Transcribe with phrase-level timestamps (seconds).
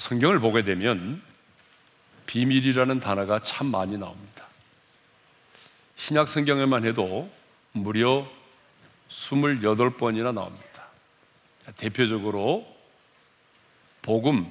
[0.00, 1.20] 성경을 보게 되면
[2.24, 4.46] 비밀이라는 단어가 참 많이 나옵니다.
[5.96, 7.30] 신약 성경에만 해도
[7.72, 8.26] 무려
[9.10, 10.64] 28번이나 나옵니다.
[11.76, 12.66] 대표적으로
[14.00, 14.50] 복음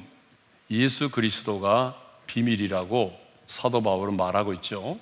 [0.70, 5.00] 예수 그리스도가 비밀이라고 사도 바울은 말하고 있죠.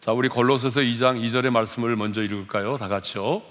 [0.00, 2.76] 자, 우리 골로새서 2장 2절의 말씀을 먼저 읽을까요?
[2.76, 3.42] 다 같이요.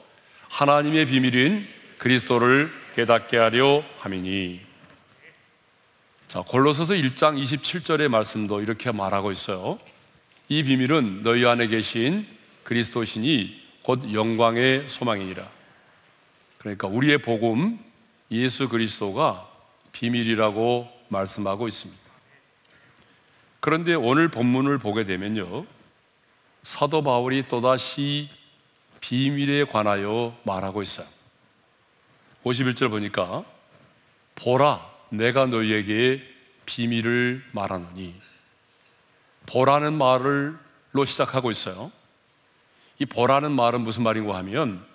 [0.48, 4.69] 하나님의 비밀인 그리스도를 깨닫게 하려 함이니.
[6.30, 9.80] 자, 골로새서 1장 27절의 말씀도 이렇게 말하고 있어요.
[10.48, 12.28] 이 비밀은 너희 안에 계신
[12.66, 15.50] 그리스도시니 곧 영광의 소망이니라.
[16.60, 17.80] 그러니까 우리의 복음
[18.30, 19.50] 예수 그리스도가
[19.92, 22.00] 비밀이라고 말씀하고 있습니다.
[23.59, 25.66] 그런데 오늘 본문을 보게 되면요.
[26.62, 28.30] 사도 바울이 또다시
[29.02, 31.08] 비밀에 관하여 말하고 있어요.
[32.44, 33.44] 51절 보니까
[34.36, 36.22] 보라 내가 너희에게
[36.66, 38.14] 비밀을 말하노니
[39.48, 41.92] 보라는 말을로 시작하고 있어요.
[43.00, 44.86] 이 보라는 말은 무슨 말인가 하면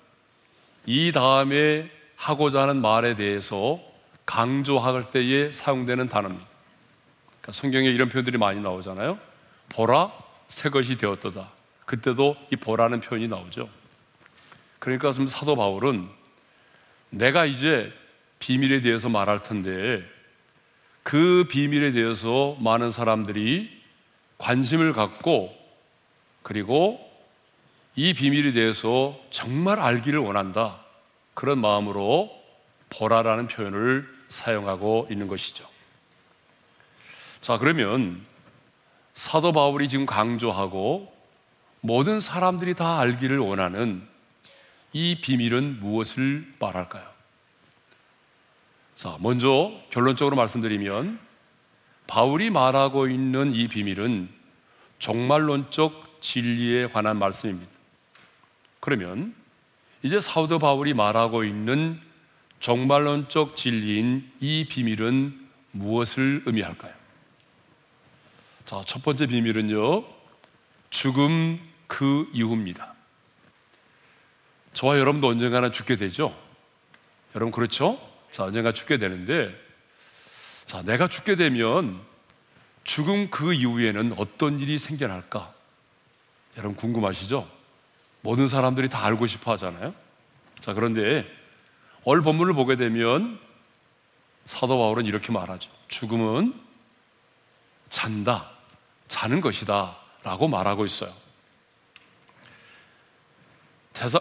[0.87, 3.81] 이 다음에 하고자 하는 말에 대해서
[4.27, 6.47] 강조할 때에 사용되는 단어입니다.
[7.41, 9.19] 그러니까 성경에 이런 표현들이 많이 나오잖아요.
[9.71, 10.13] 보라,
[10.49, 11.51] 새 것이 되었도다.
[11.85, 13.69] 그때도 이 보라는 표현이 나오죠.
[14.79, 16.09] 그러니까 좀 사도 바울은
[17.11, 17.93] 내가 이제
[18.45, 20.05] 비밀에 대해서 말할 텐데
[21.03, 23.71] 그 비밀에 대해서 많은 사람들이
[24.37, 25.57] 관심을 갖고
[26.43, 27.01] 그리고
[27.97, 30.81] 이 비밀에 대해서 정말 알기를 원한다.
[31.33, 32.31] 그런 마음으로
[32.91, 35.67] 보라라는 표현을 사용하고 있는 것이죠.
[37.41, 38.21] 자, 그러면
[39.15, 41.11] 사도 바울이 지금 강조하고
[41.81, 44.07] 모든 사람들이 다 알기를 원하는
[44.93, 47.14] 이 비밀은 무엇을 말할까요?
[48.97, 51.19] 자, 먼저 결론적으로 말씀드리면
[52.07, 54.29] 바울이 말하고 있는 이 비밀은
[54.99, 57.73] 종말론적 진리에 관한 말씀입니다.
[58.81, 59.35] 그러면
[60.03, 62.01] 이제 사도 바울이 말하고 있는
[62.61, 66.93] 종말론적 진리인 이 비밀은 무엇을 의미할까요?
[68.65, 70.05] 자, 첫 번째 비밀은요,
[70.91, 72.95] 죽음 그 이후입니다.
[74.73, 76.35] 저와 여러분도 언젠가는 죽게 되죠?
[77.35, 77.99] 여러분, 그렇죠?
[78.35, 79.55] 자, 언젠가 죽게 되는데,
[80.67, 82.01] 자, 내가 죽게 되면
[82.83, 85.55] 죽음 그 이후에는 어떤 일이 생겨날까?
[86.57, 87.49] 여러분 궁금하시죠?
[88.23, 89.95] 모든 사람들이 다 알고 싶어 하잖아요.
[90.61, 91.25] 자, 그런데
[92.03, 93.39] 오늘 본문을 보게 되면
[94.47, 95.71] 사도 바울은 이렇게 말하죠.
[95.87, 96.61] 죽음은
[97.89, 98.51] 잔다,
[99.07, 101.13] 자는 것이다 라고 말하고 있어요.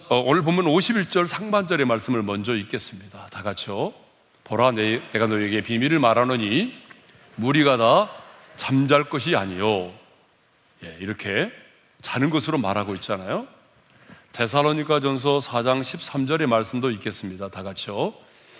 [0.08, 3.26] 어, 오늘 본문 51절 상반절의 말씀을 먼저 읽겠습니다.
[3.26, 4.03] 다 같이요.
[4.44, 6.74] 보라 내 가 너에게 비밀을 말하노니
[7.36, 8.10] 무리가 다
[8.56, 9.92] 잠잘 것이 아니요.
[10.84, 11.50] 예, 이렇게
[12.02, 13.46] 자는 것으로 말하고 있잖아요.
[14.32, 17.48] 데살로니가 전서 4장 13절의 말씀도 있겠습니다.
[17.48, 18.12] 다 같이요.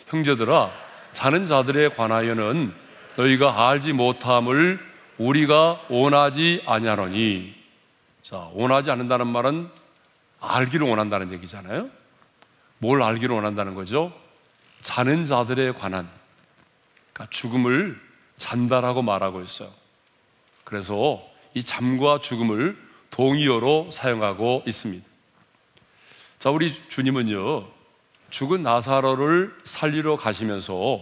[0.08, 0.70] 형제들아,
[1.12, 2.72] 자는 자들에 관하여는
[3.16, 4.80] 너희가 알지 못함을
[5.18, 7.54] 우리가 원하지 아니하노니.
[8.22, 9.68] 자, 원하지 않는다는 말은
[10.40, 11.88] 알기를 원한다는 얘기잖아요.
[12.78, 14.12] 뭘 알기를 원한다는 거죠?
[14.84, 16.08] 자는 자들에 관한
[17.12, 17.98] 그러니까 죽음을
[18.36, 19.72] 잔다라고 말하고 있어요.
[20.62, 21.20] 그래서
[21.54, 22.76] 이 잠과 죽음을
[23.10, 25.04] 동의어로 사용하고 있습니다.
[26.38, 27.66] 자, 우리 주님은요,
[28.28, 31.00] 죽은 나사로를 살리러 가시면서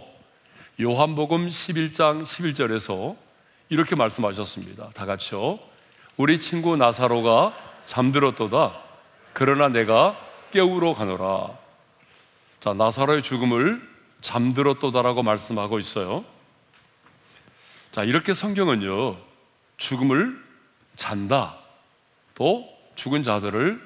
[0.81, 3.17] 요한복음 11장 11절에서
[3.67, 4.91] 이렇게 말씀하셨습니다.
[4.91, 5.59] 다 같이요.
[6.15, 8.79] 우리 친구 나사로가 잠들었도다.
[9.33, 10.17] 그러나 내가
[10.51, 11.62] 깨우러 가노라.
[12.63, 13.85] 자, 나사로의 죽음을
[14.21, 16.23] 잠들었도다라고 말씀하고 있어요.
[17.91, 19.17] 자, 이렇게 성경은요,
[19.75, 20.41] 죽음을
[20.95, 21.57] 잔다.
[22.35, 22.65] 또
[22.95, 23.85] 죽은 자들을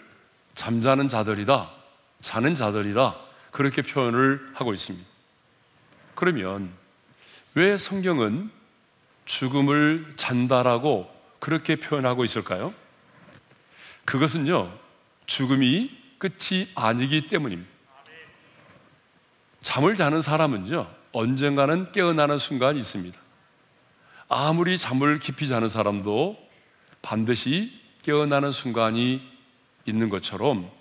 [0.53, 1.71] 잠자는 자들이다.
[2.21, 3.15] 자는 자들이다.
[3.49, 5.07] 그렇게 표현을 하고 있습니다.
[6.13, 6.71] 그러면
[7.55, 8.51] 왜 성경은
[9.25, 12.75] 죽음을 잔다라고 그렇게 표현하고 있을까요?
[14.05, 14.71] 그것은요,
[15.25, 17.76] 죽음이 끝이 아니기 때문입니다.
[19.67, 23.19] 잠을 자는 사람은요, 언젠가는 깨어나는 순간이 있습니다.
[24.29, 26.37] 아무리 잠을 깊이 자는 사람도
[27.01, 29.21] 반드시 깨어나는 순간이
[29.85, 30.71] 있는 것처럼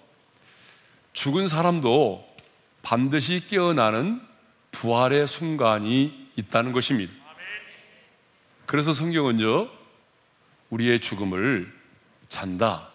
[1.15, 2.25] 죽은 사람도
[2.83, 4.21] 반드시 깨어나는
[4.71, 7.12] 부활의 순간이 있다는 것입니다.
[8.67, 9.69] 그래서 성경은요,
[10.71, 11.75] 우리의 죽음을
[12.29, 12.91] 잔다.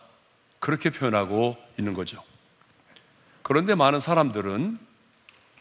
[0.59, 2.23] 그렇게 표현하고 있는 거죠.
[3.43, 4.90] 그런데 많은 사람들은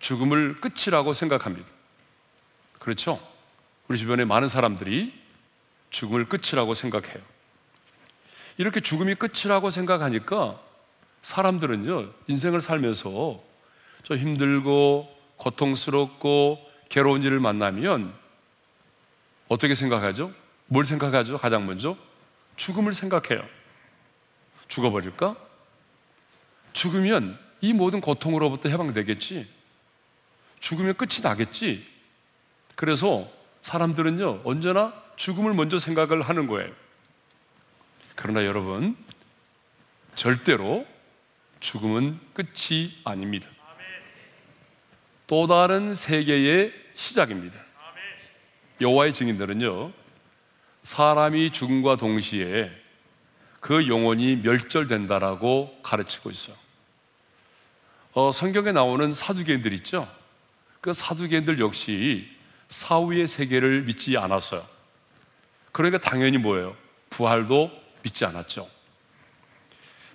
[0.01, 1.69] 죽음을 끝이라고 생각합니다.
[2.79, 3.21] 그렇죠?
[3.89, 5.13] 우리 주변에 많은 사람들이
[5.91, 7.23] 죽음을 끝이라고 생각해요.
[8.57, 10.61] 이렇게 죽음이 끝이라고 생각하니까
[11.23, 13.43] 사람들은요, 인생을 살면서
[14.03, 16.59] 좀 힘들고 고통스럽고
[16.89, 18.15] 괴로운 일을 만나면
[19.49, 20.33] 어떻게 생각하죠?
[20.67, 21.39] 뭘 생각하죠?
[21.39, 21.97] 가장 먼저?
[22.57, 23.43] 죽음을 생각해요.
[24.69, 25.37] 죽어버릴까?
[26.73, 29.60] 죽으면 이 모든 고통으로부터 해방되겠지.
[30.61, 31.87] 죽으면 끝이 나겠지.
[32.77, 33.29] 그래서
[33.63, 36.73] 사람들은요, 언제나 죽음을 먼저 생각을 하는 거예요.
[38.15, 38.97] 그러나 여러분,
[40.15, 40.87] 절대로
[41.61, 43.49] 죽음은 끝이 아닙니다.
[45.27, 47.59] 또 다른 세계의 시작입니다.
[48.81, 49.93] 여호와의 증인들은요,
[50.85, 52.71] 사람이 죽음과 동시에
[53.61, 56.57] 그 영혼이 멸절된다라고 가르치고 있어요.
[58.13, 60.11] 어, 성경에 나오는 사두개인들 있죠?
[60.81, 62.29] 그 사두개인들 역시
[62.69, 64.65] 사후의 세계를 믿지 않았어요.
[65.73, 66.77] 그러니까 당연히 뭐예요?
[67.11, 67.71] 부활도
[68.03, 68.69] 믿지 않았죠.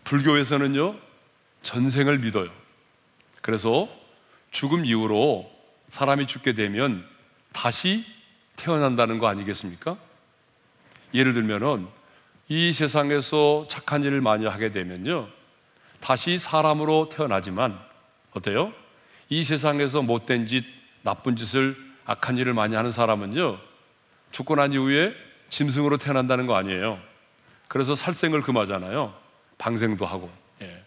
[0.04, 0.96] 불교에서는요,
[1.62, 2.50] 전생을 믿어요.
[3.42, 3.90] 그래서
[4.52, 5.52] 죽음 이후로
[5.90, 7.06] 사람이 죽게 되면
[7.52, 8.06] 다시
[8.56, 9.98] 태어난다는 거 아니겠습니까?
[11.14, 11.88] 예를 들면은
[12.48, 15.28] 이 세상에서 착한 일을 많이 하게 되면요.
[16.00, 17.80] 다시 사람으로 태어나지만
[18.34, 18.74] 어때요?
[19.30, 20.66] 이 세상에서 못된 짓,
[21.02, 21.76] 나쁜 짓을
[22.06, 23.60] 악한 일을 많이 하는 사람은요.
[24.32, 25.14] 죽고 난 이후에
[25.50, 27.00] 짐승으로 태어난다는 거 아니에요.
[27.68, 29.14] 그래서 살생을 금하잖아요.
[29.58, 30.30] 방생도 하고.
[30.62, 30.84] 예.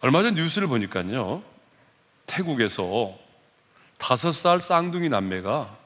[0.00, 1.42] 얼마 전 뉴스를 보니까요.
[2.26, 3.18] 태국에서
[3.96, 5.76] 다섯 살 쌍둥이 남매가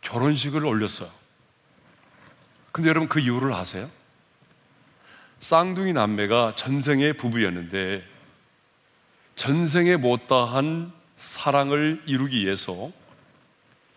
[0.00, 1.10] 결혼식을 올렸어요.
[2.72, 3.90] 근데 여러분 그 이유를 아세요?
[5.40, 8.04] 쌍둥이 남매가 전생의 부부였는데
[9.38, 12.90] 전생에 못다한 사랑을 이루기 위해서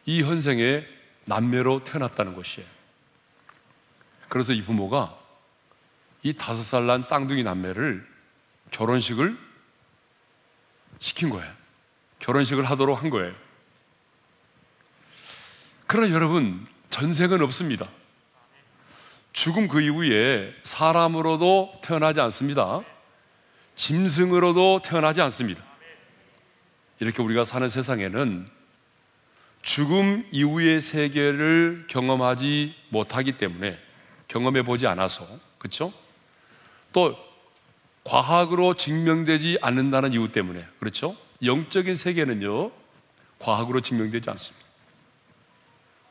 [0.06, 0.86] 이 현생에
[1.26, 2.70] 남매로 태어났다는 것이에요.
[4.30, 5.18] 그래서 이 부모가
[6.22, 8.08] 이 다섯 살 난 쌍둥이 남매를
[8.70, 9.36] 결혼식을
[11.00, 11.52] 시킨 거예요.
[12.20, 13.34] 결혼식을 하도록 한 거예요.
[15.88, 17.90] 그러나 여러분, 전생은 없습니다.
[19.34, 22.84] 죽음 그 이후에 사람으로도 태어나지 않습니다.
[23.82, 25.64] 짐승으로도 태어나지 않습니다.
[27.00, 28.48] 이렇게 우리가 사는 세상에는
[29.64, 33.80] 죽음 이후의 세계를 경험하지 못하기 때문에
[34.28, 35.92] 경험해 보지 않아서 그렇죠?
[36.94, 37.18] 또
[38.04, 41.18] 과학으로 증명되지 않는다는 이유 때문에 그렇죠?
[41.44, 42.70] 영적인 세계는요
[43.40, 44.66] 과학으로 증명되지 않습니다.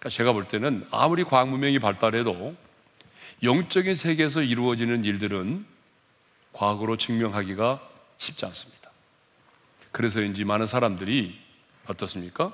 [0.00, 2.56] 그러니까 제가 볼 때는 아무리 과학 문명이 발달해도
[3.44, 5.64] 영적인 세계에서 이루어지는 일들은
[6.52, 7.80] 과학으로 증명하기가
[8.18, 8.90] 쉽지 않습니다.
[9.92, 11.38] 그래서인지 많은 사람들이
[11.86, 12.52] 어떻습니까?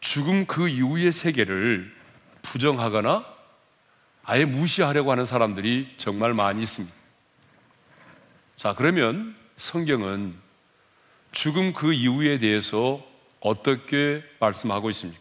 [0.00, 1.94] 죽음 그 이후의 세계를
[2.42, 3.24] 부정하거나
[4.24, 6.94] 아예 무시하려고 하는 사람들이 정말 많이 있습니다.
[8.56, 10.34] 자, 그러면 성경은
[11.32, 13.04] 죽음 그 이후에 대해서
[13.40, 15.20] 어떻게 말씀하고 있습니까?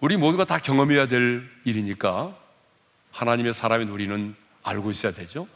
[0.00, 2.36] 우리 모두가 다 경험해야 될 일이니까
[3.12, 5.46] 하나님의 사람인 우리는 알고 있어야 되죠.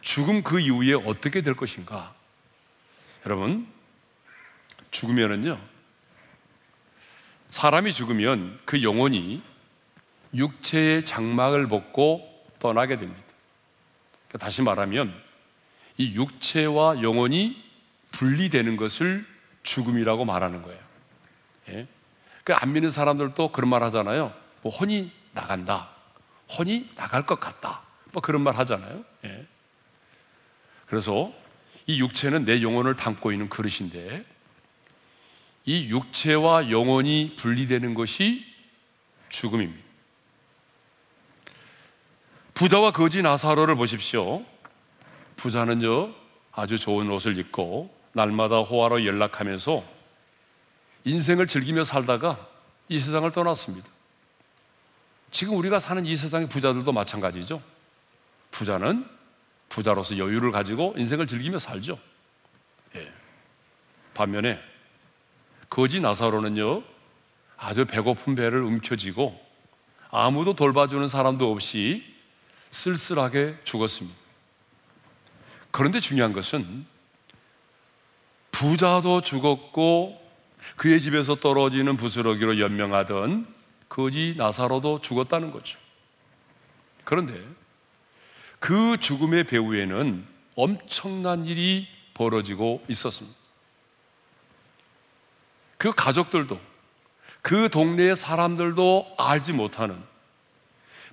[0.00, 2.14] 죽음 그 이후에 어떻게 될 것인가?
[3.24, 3.66] 여러분,
[4.90, 5.58] 죽으면은요,
[7.50, 9.42] 사람이 죽으면 그 영혼이
[10.34, 12.28] 육체의 장막을 벗고
[12.58, 13.22] 떠나게 됩니다.
[14.28, 15.14] 그러니까 다시 말하면
[15.98, 17.62] 이 육체와 영혼이
[18.12, 19.26] 분리되는 것을
[19.62, 20.80] 죽음이라고 말하는 거예요.
[21.68, 21.86] 예?
[22.44, 24.32] 그안 믿는 사람들도 그런 말 하잖아요.
[24.62, 25.95] 뭐 혼이 나간다.
[26.48, 27.82] 혼이 나갈 것 같다.
[28.12, 29.04] 뭐 그런 말 하잖아요.
[29.24, 29.46] 예.
[30.86, 31.32] 그래서
[31.86, 34.24] 이 육체는 내 영혼을 담고 있는 그릇인데
[35.64, 38.44] 이 육체와 영혼이 분리되는 것이
[39.28, 39.84] 죽음입니다.
[42.54, 44.44] 부자와 거지 나사로를 보십시오.
[45.36, 46.14] 부자는요,
[46.52, 49.84] 아주 좋은 옷을 입고 날마다 호화로 연락하면서
[51.04, 52.48] 인생을 즐기며 살다가
[52.88, 53.95] 이 세상을 떠났습니다.
[55.30, 57.62] 지금 우리가 사는 이 세상의 부자들도 마찬가지죠.
[58.50, 59.06] 부자는
[59.68, 61.98] 부자로서 여유를 가지고 인생을 즐기며 살죠.
[62.94, 63.12] 예.
[64.14, 64.58] 반면에
[65.68, 66.82] 거지 나사로는요,
[67.56, 69.46] 아주 배고픈 배를 움켜쥐고
[70.10, 72.04] 아무도 돌봐주는 사람도 없이
[72.70, 74.16] 쓸쓸하게 죽었습니다.
[75.70, 76.86] 그런데 중요한 것은
[78.52, 80.18] 부자도 죽었고
[80.76, 83.55] 그의 집에서 떨어지는 부스러기로 연명하던
[83.88, 85.78] 거지 나사로도 죽었다는 거죠.
[87.04, 87.40] 그런데
[88.58, 90.26] 그 죽음의 배후에는
[90.56, 93.36] 엄청난 일이 벌어지고 있었습니다.
[95.78, 96.58] 그 가족들도
[97.42, 100.02] 그 동네의 사람들도 알지 못하는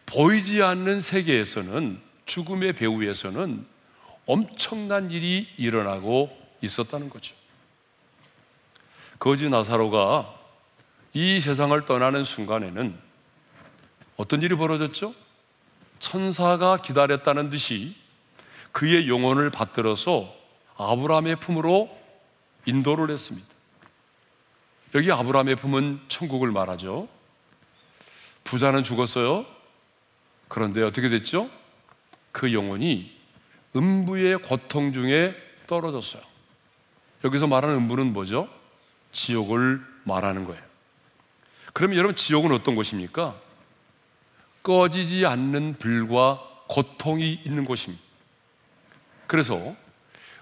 [0.06, 3.66] 보이지 않는 세계에서는 죽음의 배후에서는
[4.26, 7.36] 엄청난 일이 일어나고 있었다는 거죠.
[9.20, 10.43] 거지 나사로가
[11.14, 12.98] 이 세상을 떠나는 순간에는
[14.18, 15.14] 어떤 일이 벌어졌죠?
[16.00, 17.96] 천사가 기다렸다는 듯이
[18.72, 20.34] 그의 영혼을 받들어서
[20.76, 21.96] 아브라함의 품으로
[22.66, 23.48] 인도를 했습니다.
[24.96, 27.08] 여기 아브라함의 품은 천국을 말하죠.
[28.44, 29.46] 부자는 죽었어요.
[30.48, 31.50] 그런데 어떻게 됐죠?
[32.32, 33.12] 그 영혼이
[33.76, 35.36] 음부의 고통 중에
[35.68, 36.22] 떨어졌어요.
[37.24, 38.50] 여기서 말하는 음부는 뭐죠?
[39.12, 40.73] 지옥을 말하는 거예요.
[41.74, 43.36] 그러면 여러분 지옥은 어떤 곳입니까?
[44.62, 48.02] 꺼지지 않는 불과 고통이 있는 곳입니다.
[49.28, 49.76] 그래서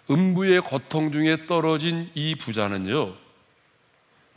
[0.10, 3.16] 음부의 고통 중에 떨어진 이 부자는요.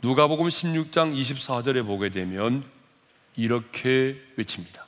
[0.01, 2.63] 누가복음 16장 24절에 보게 되면
[3.35, 4.85] 이렇게 외칩니다.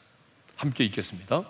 [0.55, 1.43] 함께 읽겠습니다.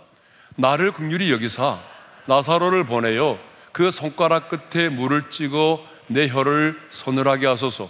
[0.56, 1.80] 나를 극률이 여기사
[2.26, 3.40] 나사로를 보내요.
[3.72, 7.90] 그 손가락 끝에 물을 찍어 내 혀를 서늘하게 하소서.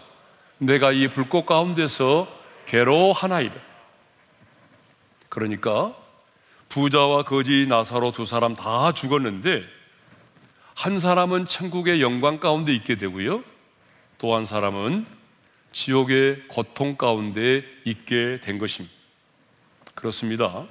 [0.58, 2.37] 내가 이 불꽃 가운데서
[2.68, 3.56] 괴로워하나이다.
[5.30, 5.96] 그러니까
[6.70, 9.64] 부자와 거지 나사로 두 사람 다 죽었는데
[10.76, 13.44] 한 사람은 천국의 영광 가운데 있게 되고요.
[14.20, 15.06] 또 한 사람은
[15.72, 18.96] 지옥의 고통 가운데 있게 된 것입니다.
[19.94, 20.66] 그렇습니다.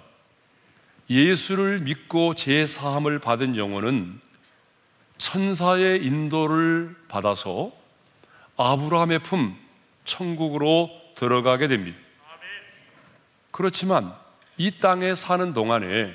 [1.09, 4.21] 예수를 믿고 제 사함을 받은 영혼은
[5.19, 7.73] 천사의 인도를 받아서
[8.57, 9.57] 아브라함의 품
[10.05, 11.99] 천국으로 들어가게 됩니다.
[13.51, 14.15] 그렇지만
[14.57, 16.15] 이 땅에 사는 동안에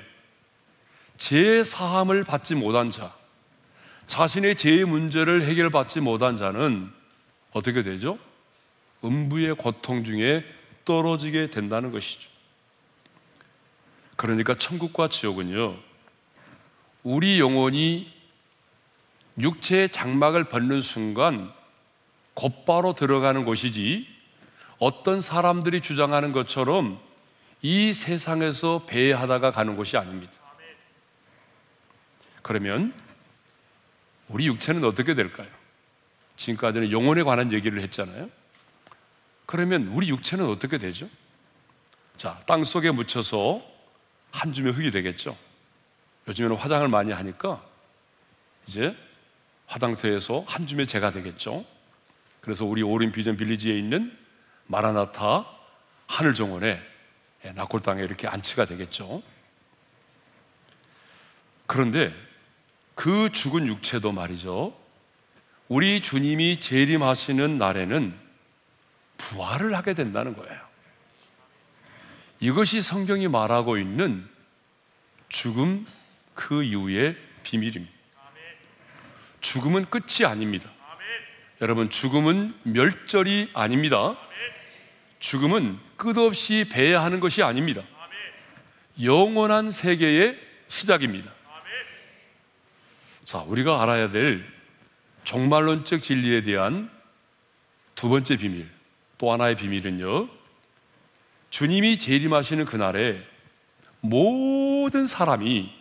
[1.17, 3.13] 제 사함을 받지 못한 자,
[4.07, 6.91] 자신의 죄의 문제를 해결받지 못한 자는
[7.51, 8.17] 어떻게 되죠?
[9.03, 10.45] 음부의 고통 중에
[10.85, 12.29] 떨어지게 된다는 것이죠.
[14.15, 15.77] 그러니까 천국과 지옥은요,
[17.03, 18.11] 우리 영혼이
[19.39, 21.51] 육체의 장막을 벗는 순간
[22.35, 24.10] 곧바로 들어가는 곳이지
[24.81, 26.99] 어떤 사람들이 주장하는 것처럼
[27.61, 30.33] 이 세상에서 배회하다가 가는 곳이 아닙니다.
[32.41, 32.91] 그러면
[34.27, 35.47] 우리 육체는 어떻게 될까요?
[36.35, 38.27] 지금까지는 영혼에 관한 얘기를 했잖아요.
[39.45, 41.07] 그러면 우리 육체는 어떻게 되죠?
[42.17, 43.61] 자, 땅 속에 묻혀서
[44.31, 45.37] 한 줌의 흙이 되겠죠.
[46.27, 47.63] 요즘에는 화장을 많이 하니까
[48.65, 48.97] 이제
[49.67, 51.65] 화장터에서 한 줌의 재가 되겠죠.
[52.39, 54.19] 그래서 우리 오린 비전 빌리지에 있는
[54.71, 55.45] 마라나타
[56.07, 56.81] 하늘 정원에
[57.43, 59.21] 예, 낙골 땅에 이렇게 안치가 되겠죠.
[61.67, 62.13] 그런데
[62.95, 64.77] 그 죽은 육체도 말이죠.
[65.67, 68.17] 우리 주님이 재림하시는 날에는
[69.17, 70.59] 부활을 하게 된다는 거예요.
[72.39, 74.27] 이것이 성경이 말하고 있는
[75.29, 75.85] 죽음
[76.33, 77.93] 그 이후의 비밀입니다.
[79.41, 80.69] 죽음은 끝이 아닙니다.
[81.61, 84.17] 여러분, 죽음은 멸절이 아닙니다.
[85.21, 87.83] 죽음은 끝없이 배회하는 것이 아닙니다.
[89.01, 90.37] 영원한 세계의
[90.67, 91.31] 시작입니다.
[93.23, 94.45] 자, 우리가 알아야 될
[95.23, 96.89] 종말론적 진리에 대한
[97.95, 98.67] 두 번째 비밀,
[99.17, 100.27] 또 하나의 비밀은요,
[101.51, 103.25] 주님이 재림하시는 그날에
[103.99, 105.71] 모든 사람이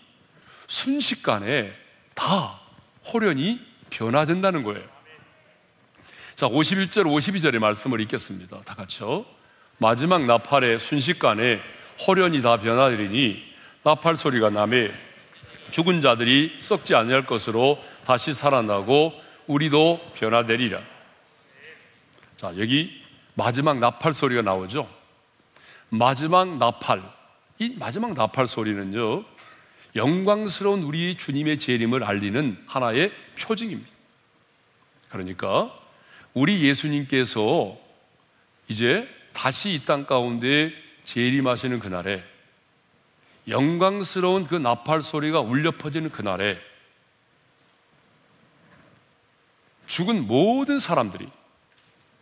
[0.67, 1.73] 순식간에
[2.15, 2.61] 다
[3.07, 4.87] 호련히 변화된다는 거예요.
[6.41, 8.63] 자, 51절, 52절의 말씀을 읽겠습니다.
[8.63, 9.27] 다 같이요.
[9.77, 11.61] 마지막 나팔의 순식간에
[12.07, 13.43] 호련히 다 변화되리니
[13.83, 14.91] 나팔 소리가 남에
[15.71, 19.13] 죽은 자들이 썩지 아니할 것으로 다시 살아나고
[19.49, 20.81] 우리도 변화되리라.
[22.39, 22.91] 자, 여기
[23.35, 24.89] 마지막 나팔 소리가 나오죠.
[25.91, 27.03] 마지막 나팔.
[27.59, 29.25] 이 마지막 나팔 소리는요.
[29.95, 33.91] 영광스러운 우리 주님의 재림을 알리는 하나의 표징입니다.
[35.11, 35.80] 그러니까
[36.35, 37.77] 우리 예수님께서
[38.69, 40.73] 이제 다시 이 땅 가운데
[41.05, 42.23] 재림하시는 그날에
[43.49, 46.59] 영광스러운 그 나팔 소리가 울려 퍼지는 그날에
[49.87, 51.29] 죽은 모든 사람들이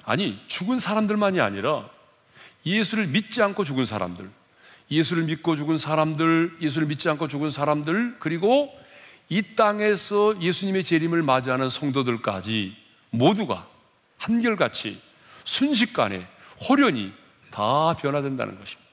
[0.05, 1.91] 아니 죽은 사람들만이 아니라
[2.65, 4.31] 예수를 믿지 않고 죽은 사람들
[4.91, 8.73] 예수를 믿고 죽은 사람들, 예수를 믿지 않고 죽은 사람들, 그리고
[9.29, 12.75] 이 땅에서 예수님의 재림을 맞이하는 성도들까지
[13.11, 13.69] 모두가
[14.19, 15.01] 한결같이
[15.45, 16.27] 순식간에
[16.69, 17.13] 호련히
[17.51, 18.89] 다 변화된다는 것입니다.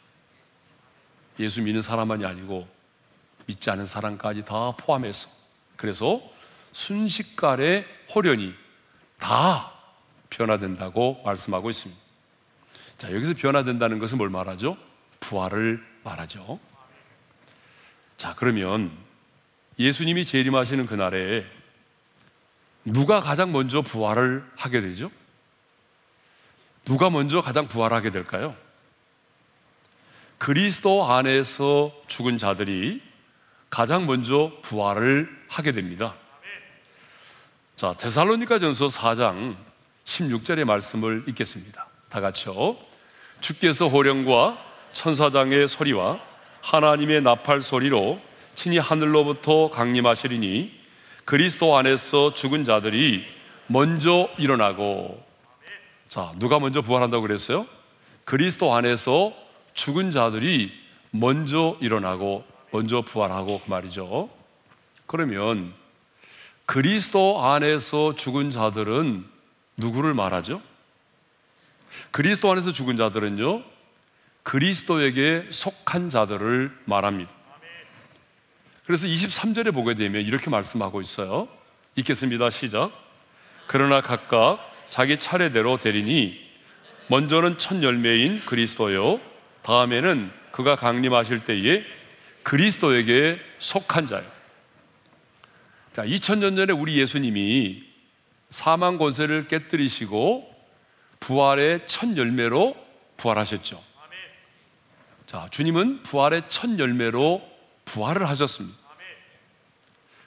[1.39, 2.67] 예수 믿는 사람만이 아니고
[3.45, 5.29] 믿지 않은 사람까지 다 포함해서
[5.75, 6.21] 그래서
[6.71, 8.55] 순식간에 호련히
[9.19, 9.71] 다
[10.29, 12.01] 변화된다고 말씀하고 있습니다.
[12.97, 14.77] 자, 여기서 변화된다는 것은 뭘 말하죠?
[15.19, 16.59] 부활을 말하죠.
[18.17, 18.91] 자, 그러면
[19.77, 21.45] 예수님이 재림하시는 그날에
[22.85, 25.11] 누가 가장 먼저 부활을 하게 되죠?
[26.85, 28.55] 누가 먼저 가장 부활하게 될까요?
[30.37, 33.01] 그리스도 안에서 죽은 자들이
[33.71, 36.13] 가장 먼저 부활을 하게 됩니다.
[37.75, 39.57] 자, 데살로니가 전서 4장
[40.05, 41.87] 16절의 말씀을 읽겠습니다.
[42.09, 42.77] 다 같이요.
[43.41, 44.63] 주께서 호령과
[44.93, 46.19] 천사장의 소리와
[46.61, 48.21] 하나님의 나팔 소리로
[48.53, 50.84] 친히 하늘로부터 강림하시리니
[51.25, 53.25] 그리스도 안에서 죽은 자들이
[53.67, 55.23] 먼저 일어나고
[56.07, 57.65] 자, 누가 먼저 부활한다고 그랬어요?
[58.25, 59.33] 그리스도 안에서
[59.73, 60.71] 죽은 자들이
[61.09, 64.29] 먼저 일어나고 먼저 부활하고 그 말이죠.
[65.07, 65.73] 그러면
[66.65, 69.25] 그리스도 안에서 죽은 자들은
[69.77, 70.61] 누구를 말하죠?
[72.11, 73.63] 그리스도 안에서 죽은 자들은요,
[74.43, 77.31] 그리스도에게 속한 자들을 말합니다.
[78.85, 81.47] 그래서 23절에 보게 되면 이렇게 말씀하고 있어요.
[81.95, 82.49] 읽겠습니다.
[82.51, 82.91] 시작.
[83.67, 86.39] 그러나 각각 자기 차례대로 되리니
[87.07, 89.19] 먼저는 첫 열매인 그리스도요.
[89.63, 91.83] 다음에는 그가 강림하실 때에
[92.43, 94.23] 그리스도에게 속한 자요.
[95.93, 97.83] 자, 2000년 전에 우리 예수님이
[98.51, 100.53] 사망 권세를 깨뜨리시고
[101.19, 102.75] 부활의 첫 열매로
[103.17, 103.83] 부활하셨죠.
[105.25, 107.54] 자, 주님은 부활의 첫 열매로
[107.85, 108.77] 부활을 하셨습니다.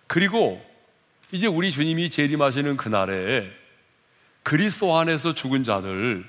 [0.07, 0.65] 그리고
[1.31, 3.51] 이제 우리 주님이 재림하시는 그날에
[4.43, 6.25] 그리스도 안에서 죽은 자들,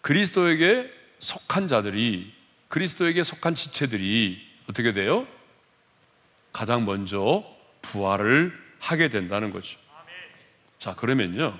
[0.00, 2.32] 그리스도에게 속한 자들이,
[2.68, 5.26] 그리스도에게 속한 지체들이 어떻게 돼요?
[6.52, 7.44] 가장 먼저
[7.80, 9.78] 부활을 하게 된다는 거죠.
[10.78, 11.58] 자, 그러면요.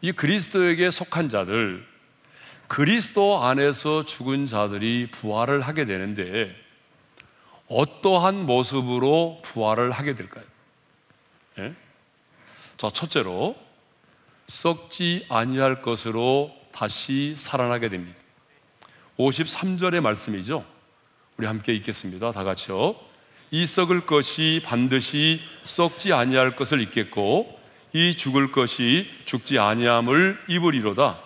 [0.00, 1.84] 이 그리스도에게 속한 자들,
[2.68, 6.54] 그리스도 안에서 죽은 자들이 부활을 하게 되는데
[7.68, 10.44] 어떠한 모습으로 부활을 하게 될까요?
[11.58, 11.74] 예?
[12.76, 13.56] 자, 첫째로
[14.46, 18.18] 썩지 아니할 것으로 다시 살아나게 됩니다.
[19.18, 20.64] 53절의 말씀이죠.
[21.36, 22.32] 우리 함께 읽겠습니다.
[22.32, 22.96] 다 같이요.
[23.50, 27.58] 이 썩을 것이 반드시 썩지 아니할 것을 잊겠고
[27.92, 31.18] 이 죽을 것이 죽지 아니함을 입으리로다.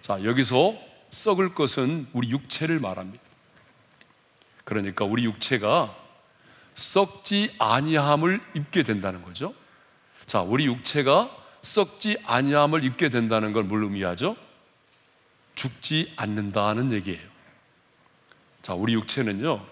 [0.00, 0.74] 자, 여기서
[1.10, 3.22] 썩을 것은 우리 육체를 말합니다.
[4.64, 5.96] 그러니까 우리 육체가
[6.74, 9.54] 썩지 아니함을 입게 된다는 거죠.
[10.26, 11.30] 자, 우리 육체가
[11.62, 14.36] 썩지 아니함을 입게 된다는 걸 뭘 의미하죠?
[15.54, 17.20] 죽지 않는다는 얘기예요.
[18.62, 19.64] 자, 우리 육체는요.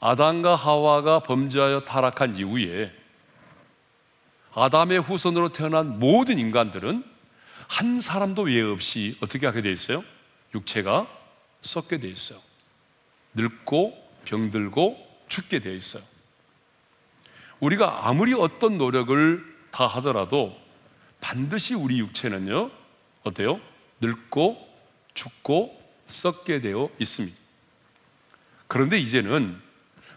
[0.00, 2.92] 아담과 하와가 범죄하여 타락한 이후에
[4.54, 7.04] 아담의 후손으로 태어난 모든 인간들은
[7.68, 10.02] 한 사람도 예외 없이 어떻게 하게 돼 있어요?
[10.54, 11.06] 육체가
[11.62, 12.40] 썩게 돼 있어요.
[13.34, 16.02] 늙고 병들고 죽게 돼 있어요.
[17.60, 20.56] 우리가 아무리 어떤 노력을 다 하더라도
[21.20, 22.70] 반드시 우리 육체는요,
[23.22, 23.60] 어때요?
[24.00, 24.68] 늙고
[25.14, 27.36] 죽고 썩게 되어 있습니다.
[28.66, 29.60] 그런데 이제는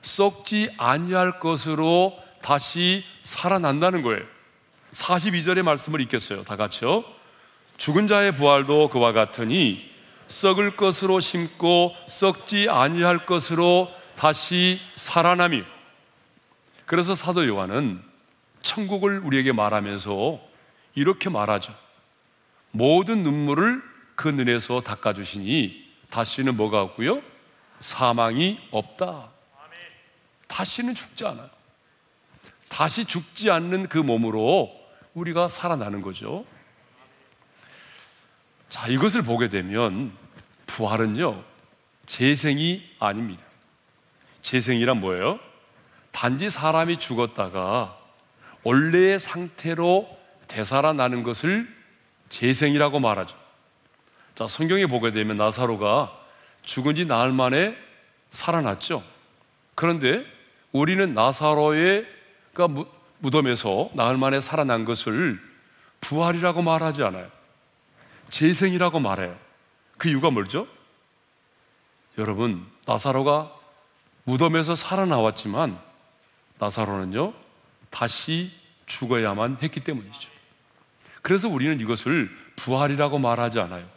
[0.02, 4.24] 썩지 아니할 것으로 다시 살아난다는 거예요.
[4.94, 6.44] 42절의 말씀을 읽겠어요.
[6.44, 7.04] 다 같이요.
[7.78, 9.93] 죽은 자의 부활도 그와 같으니
[10.34, 15.64] 썩을 것으로 심고 썩지 아니할 것으로 다시 살아남이.
[16.88, 18.02] 그래서 사도 요한은
[18.64, 20.40] 천국을 우리에게 말하면서
[20.96, 21.76] 이렇게 말하죠.
[22.72, 23.84] 모든 눈물을
[24.16, 27.22] 그 눈에서 닦아주시니 다시는 뭐가 없고요?
[27.80, 29.30] 사망이 없다.
[30.48, 31.50] 다시는 죽지 않아요.
[32.70, 34.72] 다시 죽지 않는 그 몸으로
[35.14, 36.44] 우리가 살아나는 거죠.
[38.70, 40.23] 자, 이것을 보게 되면
[40.74, 41.44] 부활은요,
[42.08, 43.44] 재생이 아닙니다.
[44.42, 45.40] 재생이란 뭐예요?
[46.12, 47.96] 단지 사람이 죽었다가
[48.64, 50.10] 원래의 상태로
[50.48, 51.68] 되살아나는 것을
[52.30, 53.38] 재생이라고 말하죠.
[54.34, 56.12] 자, 성경에 보게 되면 나사로가
[56.64, 57.78] 죽은 지 나흘 만에
[58.32, 59.04] 살아났죠.
[59.76, 60.26] 그런데
[60.72, 62.08] 우리는 나사로의
[62.54, 62.68] 그
[63.20, 65.40] 무덤에서 나흘 만에 살아난 것을
[66.02, 67.30] 부활이라고 말하지 않아요.
[68.30, 69.53] 재생이라고 말해요.
[70.04, 70.68] 그 이유가 뭐죠?
[72.18, 73.56] 여러분, 나사로가
[74.26, 75.80] 무덤에서 살아나왔지만
[76.60, 77.34] 나사로는요,
[77.90, 78.52] 다시
[78.86, 80.30] 죽어야만 했기 때문이죠.
[81.22, 83.88] 그래서 우리는 이것을 부활이라고 말하지 않아요.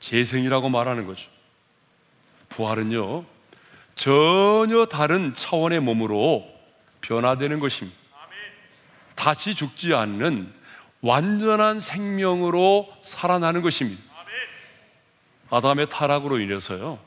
[0.00, 1.30] 재생이라고 말하는 거죠.
[2.48, 3.26] 부활은요,
[3.96, 6.50] 전혀 다른 차원의 몸으로
[7.02, 7.98] 변화되는 것입니다.
[9.14, 10.50] 다시 죽지 않는
[11.02, 14.07] 완전한 생명으로 살아나는 것입니다.
[15.50, 16.98] 아담의 타락으로 인해서요.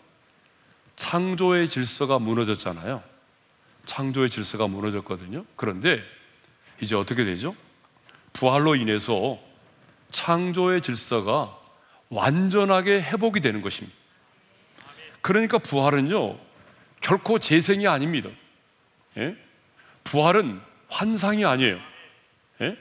[0.95, 3.03] 창조의 질서가 무너졌잖아요.
[3.85, 5.45] 창조의 질서가 무너졌거든요.
[5.55, 6.03] 그런데
[6.81, 7.55] 이제 어떻게 되죠?
[8.33, 9.39] 부활로 인해서
[10.11, 11.57] 창조의 질서가
[12.09, 13.97] 완전하게 회복이 되는 것입니다.
[15.21, 16.37] 그러니까 부활은요,
[16.99, 18.29] 결코 재생이 아닙니다.
[19.17, 19.35] 예?
[20.03, 21.79] 부활은 환상이 아니에요.
[22.61, 22.77] 예?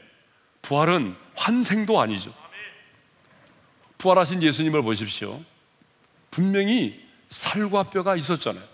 [0.62, 2.34] 부활은 환생도 아니죠.
[4.00, 5.42] 부활하신 예수님을 보십시오.
[6.30, 8.64] 분명히 살과 뼈가 있었잖아요.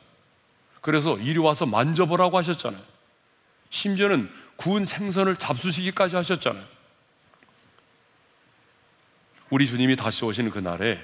[0.80, 2.80] 그래서 이리 와서 만져보라고 하셨잖아요.
[3.70, 6.64] 심지어는 구운 생선을 잡수시기까지 하셨잖아요.
[9.50, 11.02] 우리 주님이 다시 오시는 그날에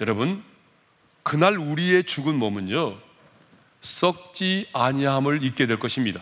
[0.00, 0.42] 여러분
[1.22, 2.98] 그날 우리의 죽은 몸은요
[3.80, 6.20] 썩지 아니함을 잊게 될 것입니다.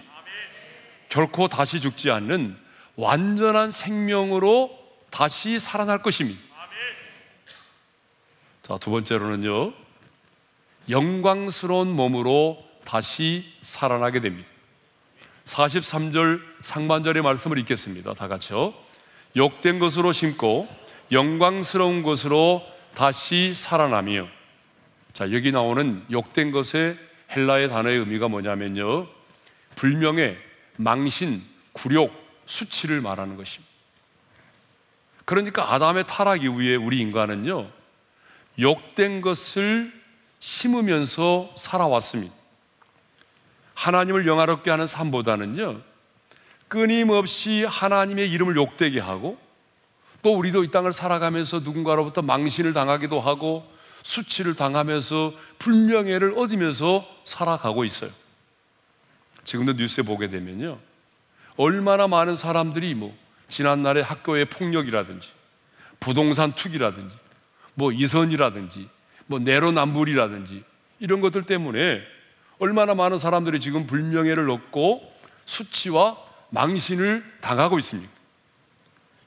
[1.08, 2.56] 결코 다시 죽지 않는
[2.96, 4.76] 완전한 생명으로
[5.10, 6.47] 다시 살아날 것입니다.
[8.68, 9.72] 자, 두 번째로는요,
[10.90, 14.46] 영광스러운 몸으로 다시 살아나게 됩니다.
[15.46, 18.12] 43절 상반절의 말씀을 읽겠습니다.
[18.12, 18.74] 다 같이요.
[19.37, 20.68] 욕된 것으로 심고
[21.11, 22.62] 영광스러운 것으로
[22.94, 24.28] 다시 살아나며
[25.14, 26.98] 자, 여기 나오는 욕된 것의
[27.35, 29.07] 헬라의 단어의 의미가 뭐냐면요.
[29.76, 30.37] 불명예,
[30.76, 32.12] 망신, 굴욕,
[32.44, 33.72] 수치를 말하는 것입니다.
[35.24, 37.77] 그러니까 아담의 타락 이후에 우리 인간은요.
[38.58, 39.92] 욕된 것을
[40.40, 42.34] 심으면서 살아왔습니다.
[43.74, 45.80] 하나님을 영화롭게 하는 삶보다는요,
[46.66, 49.38] 끊임없이 하나님의 이름을 욕되게 하고,
[50.22, 53.70] 또 우리도 이 땅을 살아가면서 누군가로부터 망신을 당하기도 하고,
[54.02, 58.10] 수치를 당하면서 불명예를 얻으면서 살아가고 있어요.
[59.44, 60.78] 지금도 뉴스에 보게 되면요.
[61.56, 63.16] 얼마나 많은 사람들이 뭐,
[63.48, 65.30] 지난날의 학교의 폭력이라든지,
[66.00, 67.14] 부동산 투기라든지,
[67.78, 68.88] 뭐 이선이라든지
[69.26, 70.64] 뭐 내로남불이라든지
[70.98, 72.02] 이런 것들 때문에
[72.58, 75.12] 얼마나 많은 사람들이 지금 불명예를 얻고
[75.46, 76.16] 수치와
[76.50, 78.12] 망신을 당하고 있습니까?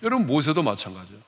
[0.03, 1.21] 여러분 모세도 마찬가지예요.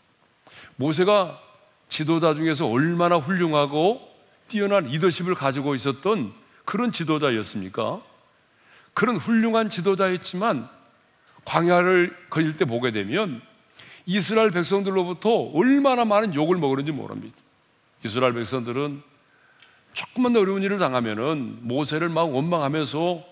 [0.76, 1.40] 모세가
[1.88, 4.02] 지도자 중에서 얼마나 훌륭하고
[4.50, 6.34] 뛰어난 리더십을 가지고 있었던
[6.66, 8.02] 그런 지도자였습니까?
[8.94, 10.68] 그런 훌륭한 지도자였지만
[11.46, 13.42] 광야를 거닐 때 보게 되면
[14.06, 17.36] 이스라엘 백성들로부터 얼마나 많은 욕을 먹었는지 모릅니다.
[18.04, 19.02] 이스라엘 백성들은
[19.94, 23.24] 조금만 더 어려운 일을 당하면은 모세를 막 원망하면서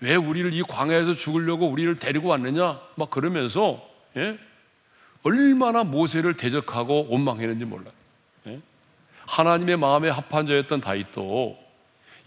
[0.00, 3.82] 왜 우리를 이 광야에서 죽으려고 우리를 데리고 왔느냐 막 그러면서
[4.16, 4.38] 예?
[5.22, 7.92] 얼마나 모세를 대적하고 원망했는지 몰라요.
[8.48, 8.60] 예?
[9.26, 11.58] 하나님의 마음에 합한 자였던 다윗도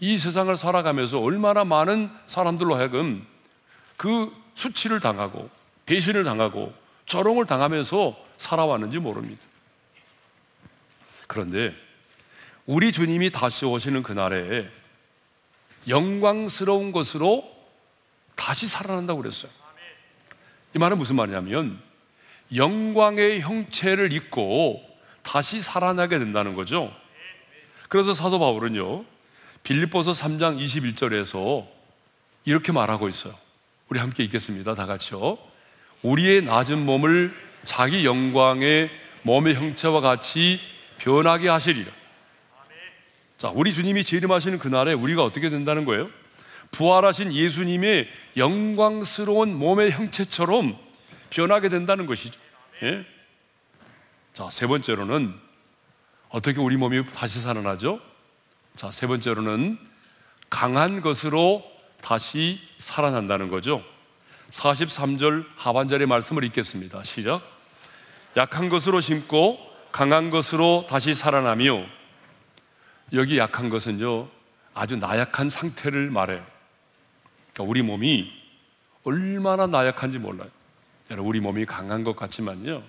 [0.00, 3.26] 이 세상을 살아가면서 얼마나 많은 사람들로 하여금
[3.96, 5.48] 그 수치를 당하고
[5.86, 6.72] 배신을 당하고
[7.06, 9.42] 조롱을 당하면서 살아왔는지 모릅니다.
[11.26, 11.74] 그런데
[12.66, 14.68] 우리 주님이 다시 오시는 그날에
[15.88, 17.48] 영광스러운 것으로
[18.34, 19.50] 다시 살아난다고 그랬어요.
[20.74, 21.80] 이 말은 무슨 말이냐면
[22.54, 24.84] 영광의 형체를 입고
[25.22, 26.94] 다시 살아나게 된다는 거죠.
[27.88, 29.04] 그래서 사도 바울은요.
[29.62, 31.66] 빌립보서 3장 21절에서
[32.44, 33.34] 이렇게 말하고 있어요.
[33.88, 34.74] 우리 함께 읽겠습니다.
[34.74, 35.38] 다 같이요.
[36.02, 38.90] 우리의 낮은 몸을 자기 영광의
[39.22, 40.60] 몸의 형체와 같이
[40.98, 41.90] 변하게 하시리라.
[43.38, 46.08] 자, 우리 주님이 재림하시는 그날에 우리가 어떻게 된다는 거예요?
[46.70, 50.76] 부활하신 예수님의 영광스러운 몸의 형체처럼
[51.30, 52.38] 변하게 된다는 것이죠.
[52.82, 53.04] 예?
[54.32, 55.36] 자, 세 번째로는
[56.28, 58.00] 어떻게 우리 몸이 다시 살아나죠?
[58.74, 59.78] 자, 세 번째로는
[60.50, 61.64] 강한 것으로
[62.00, 63.82] 다시 살아난다는 거죠.
[64.50, 67.02] 43절 하반절의 말씀을 읽겠습니다.
[67.04, 67.42] 시작.
[68.36, 69.58] 약한 것으로 심고
[69.92, 71.84] 강한 것으로 다시 살아나며
[73.12, 74.28] 여기 약한 것은요
[74.74, 76.44] 아주 나약한 상태를 말해요.
[77.52, 78.30] 그러니까 우리 몸이
[79.04, 80.50] 얼마나 나약한지 몰라요.
[81.10, 82.82] 여러분 우리 몸이 강한 것 같지만요.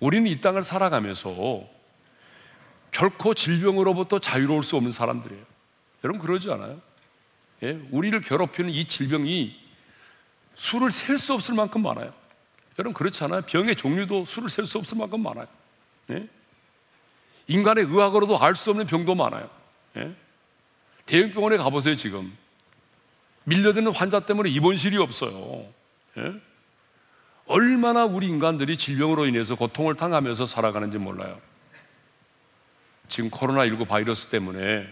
[0.00, 1.64] 우리는 이 땅을 살아가면서
[2.90, 5.44] 결코 질병으로부터 자유로울 수 없는 사람들이에요.
[6.04, 6.80] 여러분 그러지 않아요?
[7.62, 7.78] 예?
[7.90, 9.65] 우리를 괴롭히는 이 질병이
[10.56, 12.12] 수를 셀 수 없을 만큼 많아요.
[12.78, 13.42] 여러분 그렇잖아요.
[13.42, 15.46] 병의 종류도 수를 셀 수 없을 만큼 많아요.
[16.10, 16.28] 예?
[17.46, 19.48] 인간의 의학으로도 알 수 없는 병도 많아요.
[19.96, 20.14] 예?
[21.04, 22.36] 대형 병원에 가보세요 지금
[23.44, 25.66] 밀려드는 환자 때문에 입원실이 없어요.
[26.18, 26.40] 예?
[27.46, 31.40] 얼마나 우리 인간들이 질병으로 인해서 고통을 당하면서 살아가는지 몰라요.
[33.08, 34.88] 지금 코로나19 바이러스 때문에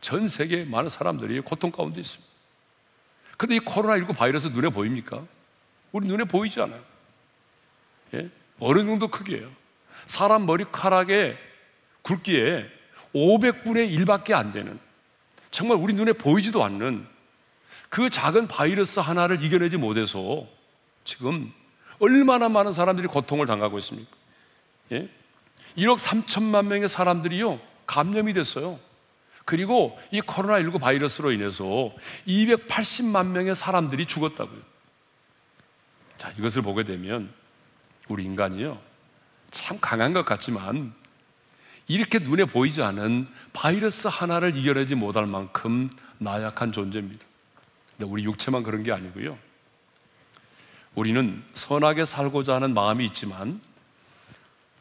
[0.00, 2.35] 전 세계 많은 사람들이 고통 가운데 있습니다.
[3.36, 5.22] 근데 이 코로나19 바이러스 눈에 보입니까?
[5.92, 6.82] 우리 눈에 보이지 않아요.
[8.14, 8.30] 예?
[8.58, 9.50] 어느 정도 크기예요.
[10.06, 11.36] 사람 머리카락의
[12.02, 12.66] 굵기에
[13.14, 14.78] 500분의 1밖에 안 되는
[15.50, 17.06] 정말 우리 눈에 보이지도 않는
[17.88, 20.46] 그 작은 바이러스 하나를 이겨내지 못해서
[21.04, 21.52] 지금
[21.98, 24.10] 얼마나 많은 사람들이 고통을 당하고 있습니까?
[24.92, 25.08] 예?
[25.76, 28.78] 1억 3천만 명의 사람들이요, 감염이 됐어요.
[29.46, 31.92] 그리고 이 코로나19 바이러스로 인해서
[32.26, 34.60] 280만 명의 사람들이 죽었다고요.
[36.18, 37.32] 자, 이것을 보게 되면
[38.08, 38.78] 우리 인간이요,
[39.52, 40.92] 참 강한 것 같지만
[41.86, 47.24] 이렇게 눈에 보이지 않은 바이러스 하나를 이겨내지 못할 만큼 나약한 존재입니다.
[47.96, 49.38] 근데 우리 육체만 그런 게 아니고요.
[50.96, 53.60] 우리는 선하게 살고자 하는 마음이 있지만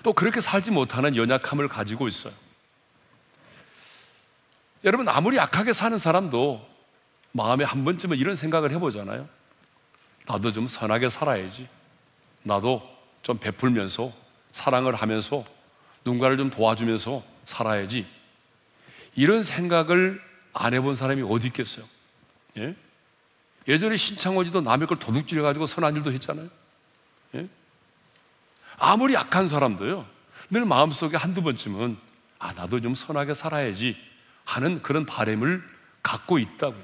[0.01, 2.34] 또 그렇게 살지 못하는 연약함을 가지고 있어요.
[4.86, 6.65] 여러분, 아무리 약하게 사는 사람도
[7.32, 9.28] 마음에 한 번쯤은 이런 생각을 해보잖아요.
[10.28, 11.67] 나도 좀 선하게 살아야지.
[12.43, 12.88] 나도
[13.24, 14.13] 좀 베풀면서
[14.52, 15.43] 사랑을 하면서
[16.06, 18.08] 누군가를 좀 도와주면서 살아야지.
[19.15, 20.21] 이런 생각을
[20.54, 21.86] 안 해본 사람이 어디 있겠어요?
[22.58, 22.76] 예?
[23.67, 26.48] 예전에 신창호지도 남의 걸 도둑질해가지고 선한 일도 했잖아요.
[27.36, 27.48] 예?
[28.78, 30.06] 아무리 약한 사람도요,
[30.52, 31.98] 늘 마음속에 한두 번쯤은,
[32.38, 33.98] 아, 나도 좀 선하게 살아야지
[34.45, 35.63] 하는 그런 바램을
[36.01, 36.84] 갖고 있다고요.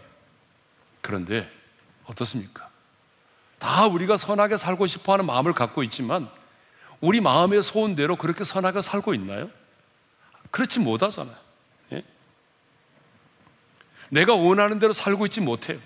[1.02, 1.50] 그런데
[2.06, 2.70] 어떻습니까?
[3.60, 6.30] 다 우리가 선하게 살고 싶어 하는 마음을 갖고 있지만,
[7.00, 9.50] 우리 마음의 소원대로 그렇게 선하게 살고 있나요?
[10.50, 11.36] 그렇지 못하잖아요.
[11.94, 12.04] 예?
[14.10, 15.80] 내가 원하는 대로 살고 있지 못해요.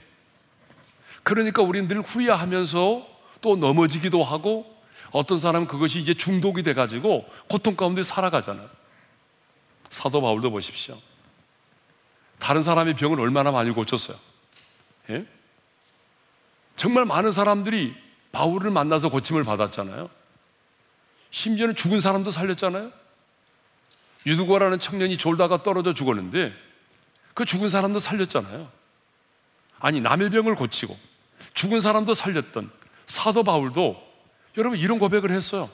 [1.23, 3.07] 그러니까 우리는 늘 후회하면서
[3.41, 4.73] 또 넘어지기도 하고
[5.11, 8.69] 어떤 사람은 그것이 이제 중독이 돼가지고 고통 가운데 살아가잖아요.
[9.89, 10.97] 사도 바울도 보십시오.
[12.45, 14.15] 다른 사람의 병을 얼마나 많이 고쳤어요.
[15.10, 15.25] 예?
[16.77, 17.95] 정말 많은 사람들이
[18.31, 20.12] 바울을 만나서 고침을 받았잖아요.
[21.31, 22.91] 심지어는 죽은 사람도 살렸잖아요.
[24.27, 26.53] 유두고라는 청년이 졸다가 떨어져 죽었는데
[27.34, 28.69] 그 죽은 사람도 살렸잖아요.
[29.79, 30.95] 아니 남의 병을 고치고
[31.55, 32.69] 죽은 사람도 살렸던
[33.08, 33.99] 사도 바울도
[34.58, 35.67] 여러분 이런 고백을 했어요.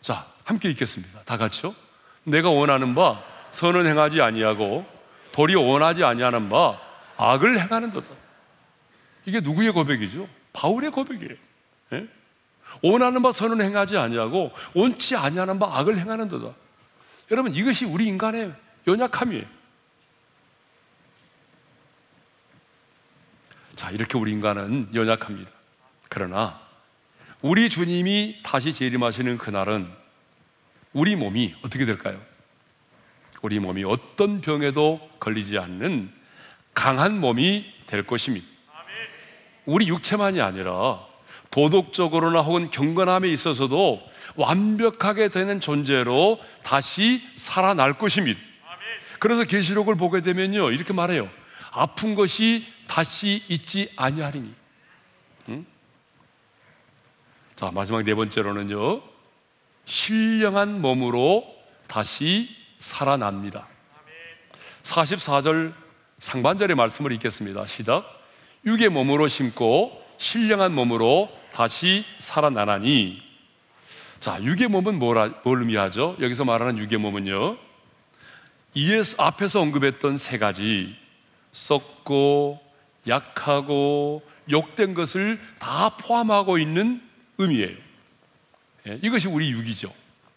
[0.00, 1.24] 자, 함께 읽겠습니다.
[1.24, 1.74] 다 같이요.
[2.22, 4.99] 내가 원하는 바 선은 행하지 아니하고
[5.32, 6.78] 도리어 원하지 아니하는 바
[7.16, 8.08] 악을 행하는도다.
[9.26, 10.28] 이게 누구의 고백이죠?
[10.52, 11.34] 바울의 고백이에요.
[11.92, 12.08] 예?
[12.82, 16.54] 원하는 바 선은 행하지 아니하고 원치 아니하는 바 악을 행하는도다.
[17.30, 18.52] 여러분 이것이 우리 인간의
[18.86, 19.44] 연약함이에요.
[23.76, 25.50] 자, 이렇게 우리 인간은 연약합니다.
[26.08, 26.60] 그러나
[27.40, 29.90] 우리 주님이 다시 재림하시는 그날은
[30.92, 32.20] 우리 몸이 어떻게 될까요?
[33.42, 36.10] 우리 몸이 어떤 병에도 걸리지 않는
[36.74, 38.46] 강한 몸이 될 것입니다.
[39.66, 41.00] 우리 육체만이 아니라
[41.50, 44.02] 도덕적으로나 혹은 경건함에 있어서도
[44.36, 48.40] 완벽하게 되는 존재로 다시 살아날 것입니다.
[49.18, 51.28] 그래서 계시록을 보게 되면요 이렇게 말해요.
[51.72, 54.54] 아픈 것이 다시 있지 아니하리니.
[55.50, 55.66] 응?
[57.56, 59.02] 자, 마지막 네 번째로는요.
[59.84, 61.44] 신령한 몸으로
[61.86, 62.48] 다시
[62.80, 63.68] 살아납니다.
[64.82, 65.72] 44절
[66.18, 67.66] 상반절의 말씀을 읽겠습니다.
[67.66, 68.04] 시작.
[68.66, 73.22] 육의 몸으로 심고 신령한 몸으로 다시 살아나나니.
[74.18, 76.16] 자, 육의 몸은 뭘, 뭘 의미하죠?
[76.20, 77.56] 여기서 말하는 육의 몸은요.
[78.74, 80.94] 이에서 앞에서 언급했던 세 가지
[81.52, 82.60] 썩고
[83.08, 87.02] 약하고 욕된 것을 다 포함하고 있는
[87.38, 87.76] 의미예요.
[88.88, 89.92] 예, 이것이 우리 육이죠.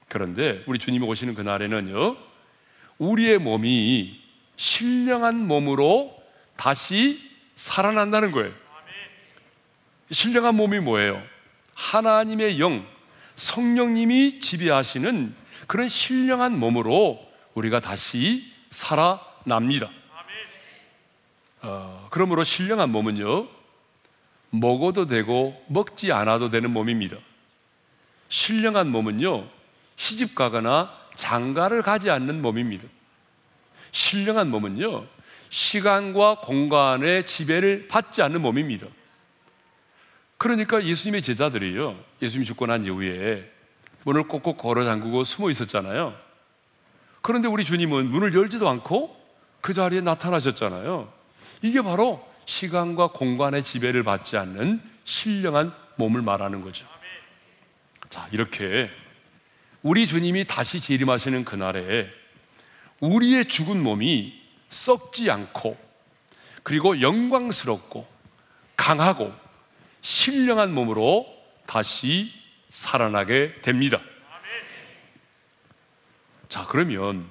[0.08, 2.16] 그런데 우리 주님이 오시는 그날에는요,
[2.98, 4.22] 우리의 몸이
[4.56, 6.16] 신령한 몸으로
[6.56, 7.20] 다시
[7.56, 8.54] 살아난다는 거예요.
[10.12, 11.22] 신령한 몸이 뭐예요?
[11.74, 12.86] 하나님의 영,
[13.36, 15.36] 성령님이 지배하시는
[15.68, 17.20] 그런 신령한 몸으로
[17.56, 19.90] 우리가 다시 살아납니다.
[21.62, 23.48] 어, 그러므로 신령한 몸은요,
[24.50, 27.18] 먹어도 되고 먹지 않아도 되는 몸입니다.
[28.30, 29.48] 신령한 몸은요,
[29.96, 32.86] 시집 가거나 장가를 가지 않는 몸입니다.
[33.92, 35.06] 신령한 몸은요,
[35.50, 38.88] 시간과 공간의 지배를 받지 않는 몸입니다.
[40.38, 43.50] 그러니까 예수님의 제자들이요, 예수님이 죽고 난 이후에
[44.04, 46.18] 문을 꼭꼭 걸어 잠그고 숨어 있었잖아요.
[47.22, 49.16] 그런데 우리 주님은 문을 열지도 않고
[49.62, 51.12] 그 자리에 나타나셨잖아요.
[51.62, 56.86] 이게 바로 시간과 공간의 지배를 받지 않는 신령한 몸을 말하는 거죠.
[58.10, 58.90] 자, 이렇게
[59.84, 62.10] 우리 주님이 다시 재림하시는 그날에
[63.02, 65.78] 우리의 죽은 몸이 썩지 않고
[66.64, 68.08] 그리고 영광스럽고
[68.78, 69.34] 강하고
[70.02, 71.28] 신령한 몸으로
[71.66, 72.32] 다시
[72.70, 74.02] 살아나게 됩니다.
[76.48, 77.28] 자, 그러면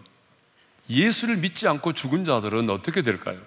[0.91, 3.41] 예수를 믿지 않고 죽은 자들은 어떻게 될까요?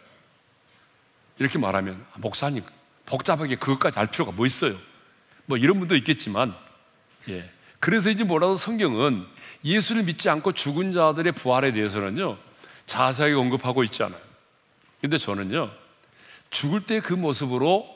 [1.37, 2.63] 이렇게 말하면 아, 목사님
[3.05, 4.77] 복잡하게 그것까지 알 필요가 뭐 있어요?
[5.45, 6.55] 뭐 이런 분도 있겠지만
[7.29, 7.54] 예.
[7.85, 9.27] 그래서인지 몰라도 성경은
[9.63, 12.35] 예수를 믿지 않고 죽은 자들의 부활에 대해서는요
[12.87, 14.19] 자세하게 언급하고 있지 않아요.
[15.01, 15.69] 근데 저는요
[16.49, 17.87] 죽을 때 그 모습으로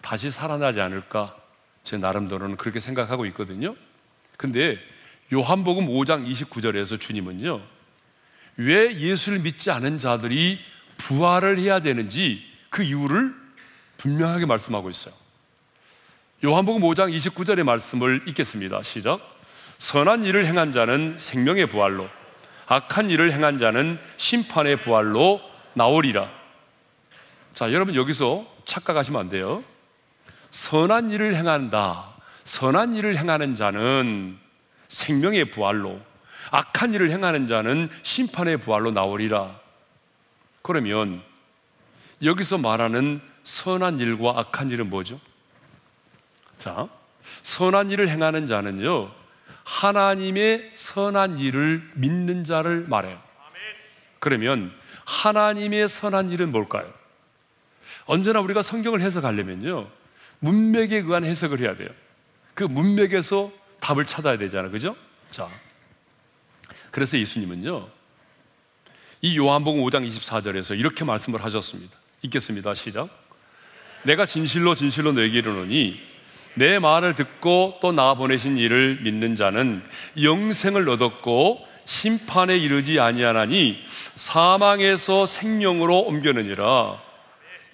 [0.00, 1.34] 다시 살아나지 않을까
[1.82, 3.74] 제 나름대로는 그렇게 생각하고 있거든요.
[4.36, 4.78] 근데
[5.32, 7.62] 요한복음 5장 29절에서 주님은요
[8.58, 10.60] 왜 예수를 믿지 않은 자들이
[10.98, 13.34] 부활을 해야 되는지 그 이유를
[13.96, 15.21] 분명하게 말씀하고 있어요.
[16.44, 18.82] 요한복음 5장 29절의 말씀을 읽겠습니다.
[18.82, 19.20] 시작.
[19.78, 22.08] 선한 일을 행한 자는 생명의 부활로,
[22.66, 25.40] 악한 일을 행한 자는 심판의 부활로
[25.74, 26.28] 나오리라.
[27.54, 29.62] 자, 여러분 여기서 착각하시면 안 돼요.
[30.50, 32.10] 선한 일을 행한다.
[32.42, 34.36] 선한 일을 행하는 자는
[34.88, 36.00] 생명의 부활로,
[36.50, 39.60] 악한 일을 행하는 자는 심판의 부활로 나오리라.
[40.62, 41.22] 그러면
[42.20, 45.20] 여기서 말하는 선한 일과 악한 일은 뭐죠?
[46.62, 46.88] 자,
[47.42, 49.10] 선한 일을 행하는 자는요,
[49.64, 53.20] 하나님의 선한 일을 믿는 자를 말해요.
[54.20, 54.72] 그러면
[55.04, 56.88] 하나님의 선한 일은 뭘까요?
[58.06, 59.88] 언제나 우리가 성경을 해석하려면요,
[60.38, 61.88] 문맥에 의한 해석을 해야 돼요.
[62.54, 64.70] 그 문맥에서 답을 찾아야 되잖아요.
[64.70, 64.94] 그죠?
[65.32, 65.48] 자,
[66.92, 67.88] 그래서 예수님은요,
[69.22, 71.98] 이 요한복음 5장 24절에서 이렇게 말씀을 하셨습니다.
[72.22, 72.74] 읽겠습니다.
[72.74, 73.08] 시작.
[74.04, 76.11] 내가 진실로 진실로 너에게 이르노니
[76.54, 79.82] 내 말을 듣고 또 나 보내신 이를 믿는 자는
[80.20, 83.82] 영생을 얻었고 심판에 이르지 아니하나니
[84.16, 87.00] 사망에서 생명으로 옮겨느니라.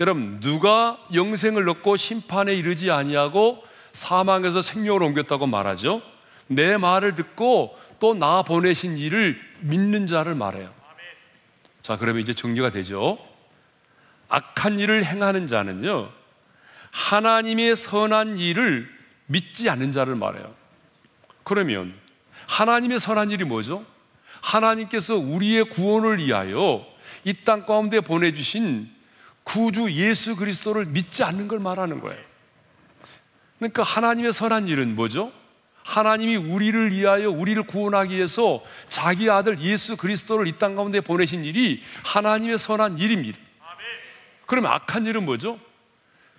[0.00, 3.62] 여러분 누가 영생을 얻고 심판에 이르지 아니하고
[3.92, 6.02] 사망에서 생명으로 옮겼다고 말하죠?
[6.46, 10.70] 내 말을 듣고 또 나 보내신 이를 믿는 자를 말해요.
[11.82, 13.18] 자, 그러면 이제 정리가 되죠.
[14.28, 16.10] 악한 일을 행하는 자는요,
[16.90, 18.88] 하나님의 선한 일을
[19.26, 20.54] 믿지 않는 자를 말해요.
[21.44, 21.94] 그러면
[22.46, 23.84] 하나님의 선한 일이 뭐죠?
[24.40, 26.86] 하나님께서 우리의 구원을 위하여
[27.24, 28.90] 이 땅 가운데 보내주신
[29.44, 32.22] 구주 예수 그리스도를 믿지 않는 걸 말하는 거예요.
[33.58, 35.32] 그러니까 하나님의 선한 일은 뭐죠?
[35.82, 41.82] 하나님이 우리를 위하여 우리를 구원하기 위해서 자기 아들 예수 그리스도를 이 땅 가운데 보내신 일이
[42.04, 43.38] 하나님의 선한 일입니다.
[44.46, 45.58] 그러면 악한 일은 뭐죠?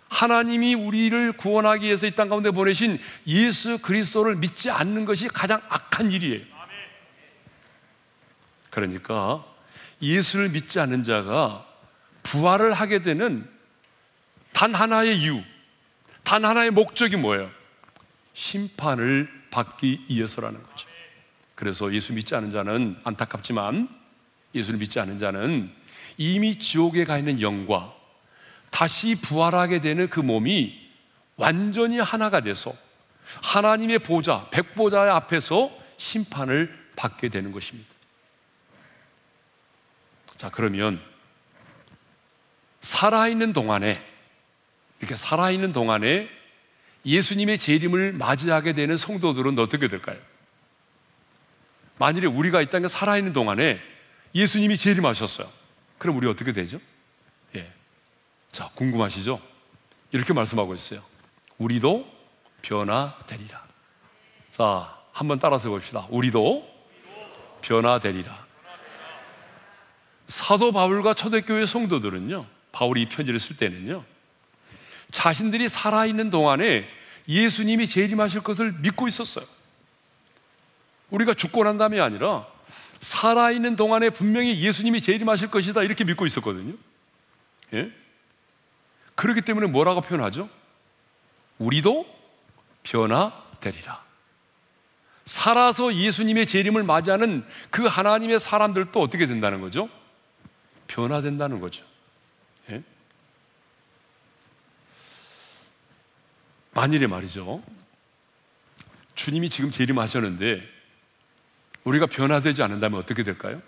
[0.09, 6.11] 하나님이 우리를 구원하기 위해서 이 땅 가운데 보내신 예수 그리스도를 믿지 않는 것이 가장 악한
[6.11, 6.45] 일이에요.
[8.69, 9.45] 그러니까
[10.01, 11.65] 예수를 믿지 않는 자가
[12.23, 13.49] 부활을 하게 되는
[14.53, 15.41] 단 하나의 이유,
[16.23, 17.49] 단 하나의 목적이 뭐예요?
[18.33, 20.87] 심판을 받기 위해서라는 거죠.
[21.55, 23.89] 그래서 예수 믿지 않은 자는 안타깝지만
[24.55, 25.69] 예수를 믿지 않은 자는
[26.17, 27.93] 이미 지옥에 가 있는 영과
[28.69, 30.89] 다시 부활하게 되는 그 몸이
[31.35, 32.73] 완전히 하나가 돼서
[33.43, 37.89] 하나님의 보좌, 백보좌의 앞에서 심판을 받게 되는 것입니다.
[40.37, 41.01] 자, 그러면
[42.81, 44.03] 살아있는 동안에
[44.99, 46.29] 이렇게 살아있는 동안에
[47.05, 50.17] 예수님의 재림을 맞이하게 되는 성도들은 어떻게 될까요?
[51.97, 53.79] 만일에 우리가 이 땅에 살아있는 동안에
[54.33, 55.49] 예수님이 재림하셨어요.
[55.97, 56.79] 그럼 우리 어떻게 되죠?
[58.49, 58.51] 예.
[58.51, 59.39] 자, 궁금하시죠?
[60.11, 61.01] 이렇게 말씀하고 있어요.
[61.57, 62.09] 우리도
[62.61, 63.63] 변화되리라.
[64.51, 66.07] 자, 한번 따라서 봅시다.
[66.09, 66.67] 우리도
[67.61, 68.47] 변화되리라.
[70.27, 74.03] 사도 바울과 초대교회 성도들은요, 바울이 이 편지를 쓸 때는요,
[75.11, 76.87] 자신들이 살아있는 동안에
[77.27, 79.45] 예수님이 재림하실 것을 믿고 있었어요.
[81.09, 82.45] 우리가 죽고 난 다음이 아니라
[82.99, 86.75] 살아있는 동안에 분명히 예수님이 재림하실 것이다 이렇게 믿고 있었거든요.
[87.73, 87.91] 예?
[89.19, 90.49] 그렇기 때문에 뭐라고 표현하죠?
[91.57, 92.05] 우리도
[92.83, 94.01] 변화되리라.
[95.25, 99.89] 살아서 예수님의 재림을 맞이하는 그 하나님의 사람들도 어떻게 된다는 거죠?
[100.87, 101.85] 변화된다는 거죠.
[102.69, 102.81] 예?
[106.71, 107.61] 만일에 말이죠.
[109.15, 110.65] 주님이 지금 재림하셨는데
[111.83, 113.61] 우리가 변화되지 않는다면 어떻게 될까요?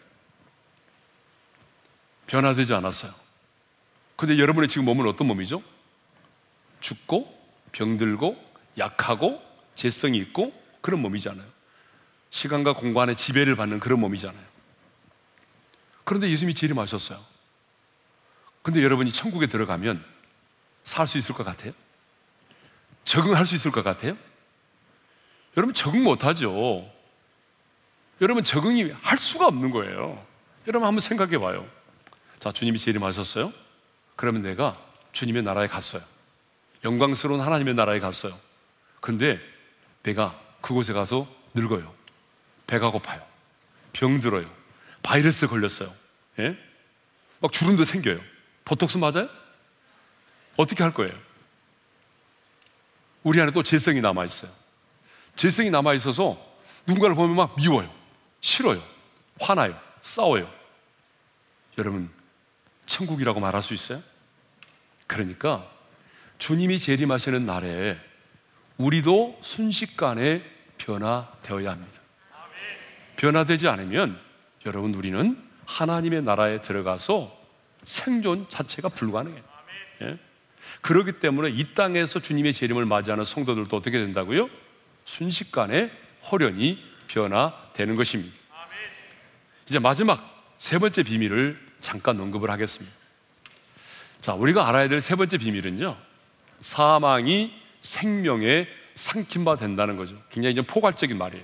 [2.28, 3.21] 변화되지 않았어요.
[4.22, 5.64] 근데 여러분의 지금 몸은 어떤 몸이죠?
[6.80, 7.36] 죽고
[7.72, 8.38] 병들고
[8.78, 9.42] 약하고
[9.74, 11.48] 재성이 있고 그런 몸이잖아요.
[12.30, 14.46] 시간과 공간의 지배를 받는 그런 몸이잖아요.
[16.04, 17.20] 그런데 예수님이 재림하셨어요.
[18.62, 20.06] 근데 여러분이 천국에 들어가면
[20.84, 21.74] 살 수 있을 것 같아요?
[23.06, 24.16] 적응할 수 있을 것 같아요?
[25.58, 26.88] 여러분 적응 못하죠.
[28.22, 30.24] 여러분 적응이 할 수가 없는 거예요.
[30.68, 31.68] 여러분 한번 생각해 봐요.
[32.40, 33.71] 자, 주님이 재림하셨어요?
[34.16, 34.78] 그러면 내가
[35.14, 36.02] 주님의 나라에 갔어요.
[36.84, 38.38] 영광스러운 하나님의 나라에 갔어요.
[39.00, 39.40] 근데
[40.04, 41.94] 내가 그곳에 가서 늙어요.
[42.68, 43.22] 배가 고파요.
[43.94, 44.50] 병들어요.
[45.04, 45.94] 바이러스 걸렸어요.
[46.40, 46.58] 예?
[47.40, 48.20] 막 주름도 생겨요.
[48.66, 49.30] 보톡스 맞아요?
[50.58, 51.14] 어떻게 할 거예요?
[53.24, 54.52] 우리 안에 또 재성이 남아있어요.
[55.36, 56.40] 재성이 남아있어서
[56.88, 57.94] 누군가를 보면 막 미워요.
[58.42, 58.82] 싫어요.
[59.40, 59.80] 화나요.
[60.02, 60.52] 싸워요.
[61.78, 62.12] 여러분,
[62.92, 64.04] 천국이라고 말할 수 있어요?
[65.08, 65.68] 그러니까
[66.38, 67.98] 주님이 재림하시는 날에
[68.78, 70.44] 우리도 순식간에
[70.78, 72.02] 변화되어야 합니다.
[73.16, 74.20] 변화되지 않으면
[74.66, 77.40] 여러분 우리는 하나님의 나라에 들어가서
[77.86, 79.44] 생존 자체가 불가능해요.
[80.02, 80.18] 예?
[80.82, 84.50] 그렇기 때문에 이 땅에서 주님의 재림을 맞이하는 성도들도 어떻게 된다고요?
[85.06, 85.92] 순식간에
[86.30, 88.36] 홀연히 변화되는 것입니다.
[89.70, 92.96] 이제 마지막 세 번째 비밀을 잠깐 언급을 하겠습니다.
[94.22, 95.98] 자, 우리가 알아야 될 세 번째 비밀은요.
[96.62, 97.52] 사망이
[97.82, 100.16] 생명에 삼킨 바 된다는 거죠.
[100.30, 101.44] 굉장히 좀 포괄적인 말이에요.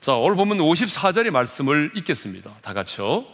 [0.00, 2.54] 자, 오늘 보면 54절의 말씀을 읽겠습니다.
[2.62, 3.26] 다 같이요.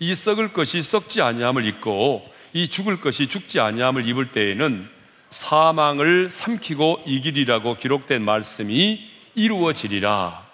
[0.00, 4.88] 이 썩을 것이 썩지 아니함을 입고 이 죽을 것이 죽지 아니함을 입을 때에는
[5.30, 10.51] 사망을 삼키고 이기리라고 기록된 말씀이 이루어지리라.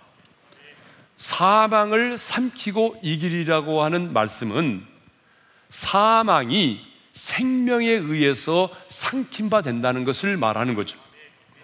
[1.19, 4.87] 사망을 삼키고 이기리라고 하는 말씀은
[5.69, 6.81] 사망이
[7.12, 10.97] 생명에 의해서 삼킨 바 된다는 것을 말하는 거죠.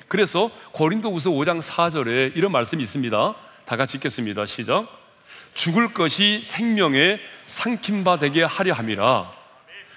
[0.08, 3.34] 그래서 고린도후서 5장 4절에 이런 말씀이 있습니다.
[3.64, 4.44] 다 같이 읽겠습니다.
[4.44, 4.86] 시작.
[5.54, 9.32] 죽을 것이 생명에 삼킨 바 되게 하려 함이라.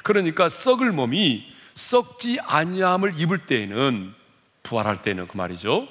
[0.03, 1.45] 그러니까 썩을 몸이
[1.75, 4.13] 썩지 아니함을 입을 때에는
[4.63, 5.87] 부활할 때는 그 말이죠.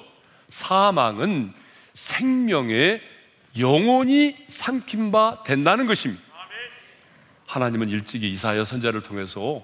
[0.49, 1.53] 사망은
[1.93, 3.01] 생명의
[3.59, 6.23] 영원히 삼킨 바 된다는 것입니다.
[7.47, 9.63] 하나님은 일찍이 이사야 선자를 통해서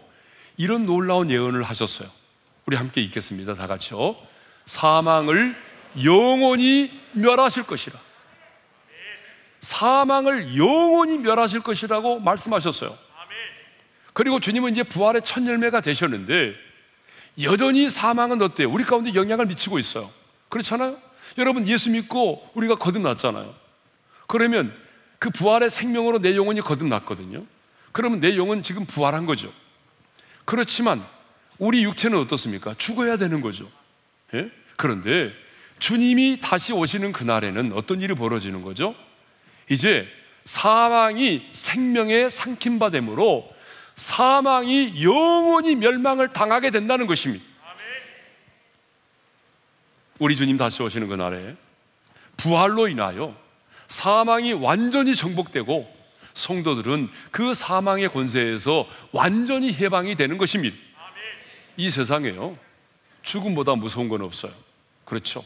[0.58, 2.10] 이런 놀라운 예언을 하셨어요.
[2.66, 3.56] 우리 함께 읽겠습니다.
[3.56, 4.16] 다 같이요.
[4.66, 5.56] 사망을
[6.04, 8.00] 영원히 멸하실 것이라.
[9.62, 12.98] 사망을 영원히 멸하실 것이라고 말씀하셨어요.
[14.14, 16.54] 그리고 주님은 이제 부활의 첫 열매가 되셨는데
[17.42, 18.70] 여전히 사망은 어때요?
[18.70, 20.12] 우리 가운데 영향을 미치고 있어요.
[20.50, 20.98] 그렇잖아요?
[21.38, 23.63] 여러분 예수 믿고 우리가 거듭났잖아요.
[24.34, 24.76] 그러면
[25.20, 27.46] 그 부활의 생명으로 내 영혼이 거듭났거든요.
[27.92, 29.54] 그러면 내 영은 지금 부활한 거죠.
[30.44, 31.06] 그렇지만
[31.60, 32.74] 우리 육체는 어떻습니까?
[32.80, 33.70] 죽어야 되는 거죠.
[34.34, 34.50] 예?
[34.76, 35.32] 그런데
[35.78, 38.96] 주님이 다시 오시는 그날에는 어떤 일이 벌어지는 거죠?
[39.70, 40.08] 이제
[40.46, 43.48] 사망이 생명의 상킴바 됨으로
[43.96, 47.46] 사망이 영원히 멸망을 당하게 된다는 것입니다.
[50.18, 51.56] 우리 주님 다시 오시는 그날에
[52.36, 53.43] 부활로 인하여
[53.94, 55.88] 사망이 완전히 정복되고
[56.34, 60.76] 성도들은 그 사망의 권세에서 완전히 해방이 되는 것입니다.
[61.78, 62.58] 이 세상에요.
[63.22, 64.52] 죽음보다 무서운 건 없어요.
[65.06, 65.46] 그렇죠.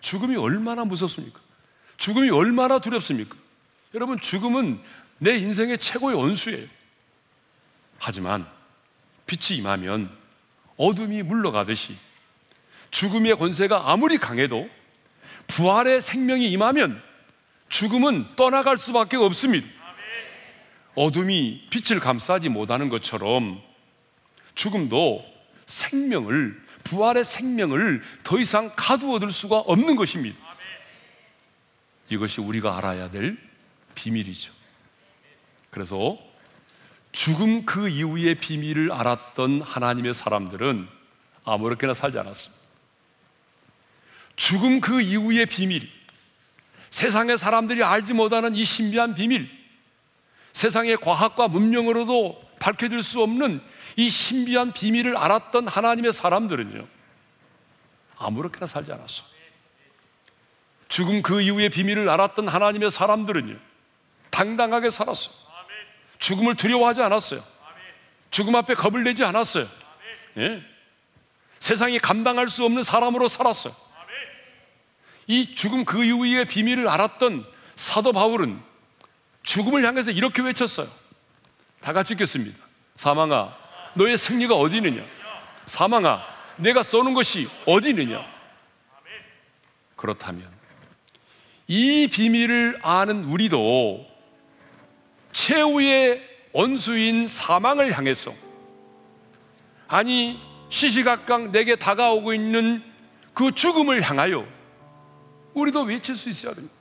[0.00, 1.38] 죽음이 얼마나 무섭습니까?
[1.98, 3.36] 죽음이 얼마나 두렵습니까?
[3.94, 4.80] 여러분, 죽음은
[5.18, 6.66] 내 인생의 최고의 원수예요.
[7.98, 8.46] 하지만
[9.26, 10.10] 빛이 임하면
[10.78, 11.98] 어둠이 물러가듯이
[12.90, 14.68] 죽음의 권세가 아무리 강해도
[15.46, 17.11] 부활의 생명이 임하면
[17.72, 19.66] 죽음은 떠나갈 수밖에 없습니다.
[20.94, 23.62] 어둠이 빛을 감싸지 못하는 것처럼
[24.54, 25.24] 죽음도
[25.64, 30.38] 생명을, 부활의 생명을 더 이상 가두어둘 수가 없는 것입니다.
[32.10, 33.38] 이것이 우리가 알아야 될
[33.94, 34.52] 비밀이죠.
[35.70, 36.18] 그래서
[37.12, 40.88] 죽음 그 이후의 비밀을 알았던 하나님의 사람들은
[41.44, 42.62] 아무렇게나 살지 않았습니다.
[44.36, 45.88] 죽음 그 이후의 비밀,
[46.92, 49.50] 세상의 사람들이 알지 못하는 이 신비한 비밀,
[50.52, 53.62] 세상의 과학과 문명으로도 밝혀질 수 없는
[53.96, 56.86] 이 신비한 비밀을 알았던 하나님의 사람들은요,
[58.18, 59.24] 아무렇게나 살지 않았어.
[60.88, 63.56] 죽음 그 이후의 비밀을 알았던 하나님의 사람들은요,
[64.28, 65.30] 당당하게 살았어.
[66.18, 67.42] 죽음을 두려워하지 않았어요.
[68.30, 69.66] 죽음 앞에 겁을 내지 않았어요.
[70.36, 70.62] 예?
[71.58, 73.74] 세상이 감당할 수 없는 사람으로 살았어요.
[75.32, 78.60] 이 죽음 그 이후의 비밀을 알았던 사도 바울은
[79.42, 80.86] 죽음을 향해서 이렇게 외쳤어요.
[81.80, 82.58] 다 같이 읽겠습니다.
[82.96, 83.56] 사망아,
[83.94, 85.02] 너의 승리가 어디 있느냐?
[85.64, 86.22] 사망아,
[86.56, 88.22] 내가 쏘는 것이 어디 있느냐?
[89.96, 90.46] 그렇다면
[91.66, 94.06] 이 비밀을 아는 우리도
[95.32, 98.34] 최후의 원수인 사망을 향해서
[99.88, 102.84] 아니 시시각각 내게 다가오고 있는
[103.32, 104.46] 그 죽음을 향하여
[105.54, 106.74] 우리도 외칠 수 있어야 됩니다.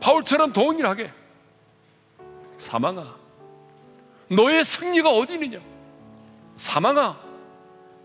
[0.00, 1.10] 바울처럼 동일하게
[2.58, 3.16] 사망아,
[4.28, 5.60] 너의 승리가 어디 있느냐?
[6.56, 7.18] 사망아,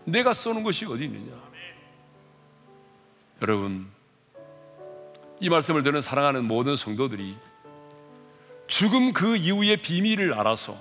[0.04, 1.38] 내가 쏘는 것이 어디 있느냐?
[3.42, 3.86] 여러분,
[5.40, 7.36] 이 말씀을 듣는 사랑하는 모든 성도들이
[8.66, 10.76] 죽음 그 이후의 비밀을 알아서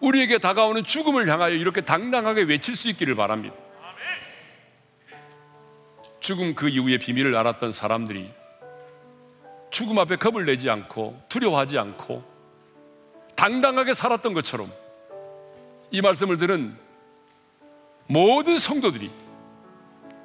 [0.00, 3.54] 우리에게 다가오는 죽음을 향하여 이렇게 당당하게 외칠 수 있기를 바랍니다.
[6.20, 8.30] 죽음 그 이후의 비밀을 알았던 사람들이
[9.70, 12.24] 죽음 앞에 겁을 내지 않고 두려워하지 않고
[13.34, 14.72] 당당하게 살았던 것처럼
[15.90, 16.76] 이 말씀을 들은
[18.06, 19.10] 모든 성도들이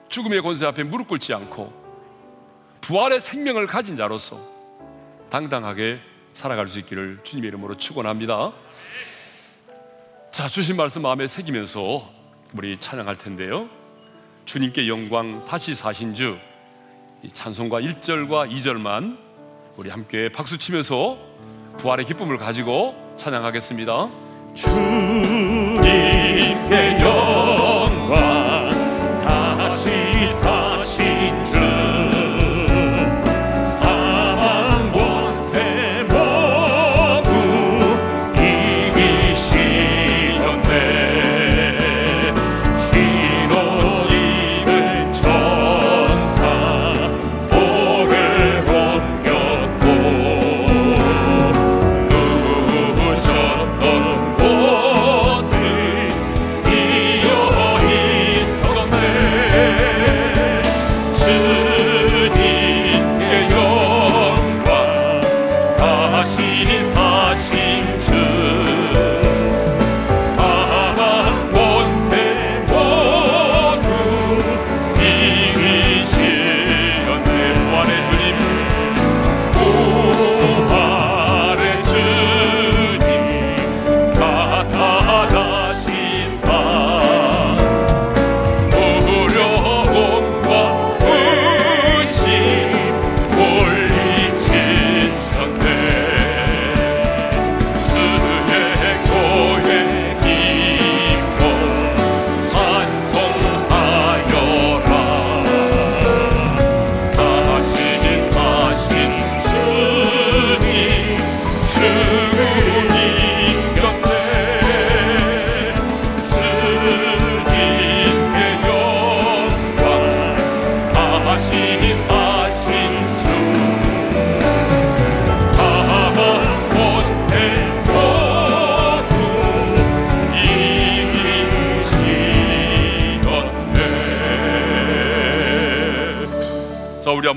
[0.09, 1.81] 죽음의 권세 앞에 무릎 꿇지 않고
[2.81, 4.39] 부활의 생명을 가진 자로서
[5.29, 5.99] 당당하게
[6.33, 8.53] 살아갈 수 있기를 주님의 이름으로 축원합니다.
[10.31, 12.09] 자, 주신 말씀 마음에 새기면서
[12.55, 13.69] 우리 찬양할 텐데요.
[14.45, 16.37] 주님께 영광 다시 사신 주
[17.33, 19.17] 찬송과 1절과 2절만
[19.77, 21.17] 우리 함께 박수 치면서
[21.77, 24.09] 부활의 기쁨을 가지고 찬양하겠습니다.
[24.55, 25.79] 주님께
[27.01, 27.72] 영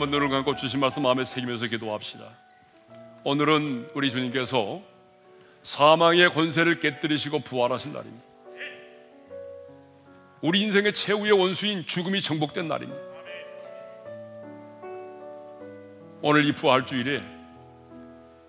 [0.06, 2.24] 한번 눈을 감고 주신 말씀 마음에 새기면서 기도합시다.
[3.24, 4.80] 오늘은 우리 주님께서
[5.64, 8.24] 사망의 권세를 깨뜨리시고 부활하신 날입니다.
[10.42, 13.00] 우리 인생의 최후의 원수인 죽음이 정복된 날입니다.
[16.22, 17.22] 오늘 이 부활 주일에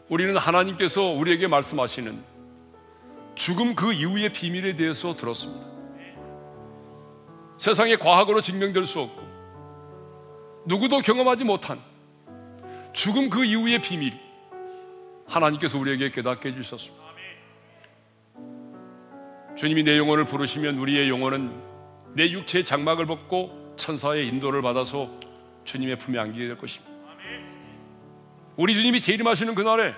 [0.09, 2.23] 우리는 하나님께서 우리에게 말씀하시는
[3.33, 5.65] 죽음 그 이후의 비밀에 대해서 들었습니다.
[7.57, 9.36] 세상의 과학으로 증명될 수 없고
[10.67, 11.79] 누구도 경험하지 못한
[12.91, 14.13] 죽음 그 이후의 비밀
[15.25, 17.07] 하나님께서 우리에게 깨닫게 해주셨습니다.
[19.55, 21.51] 주님이 내 영혼을 부르시면 우리의 영혼은
[22.13, 25.09] 내 육체의 장막을 벗고 천사의 인도를 받아서
[25.63, 26.93] 주님의 품에 안기게 될 것입니다.
[28.57, 29.93] 우리 주님이 재림하시는 그날에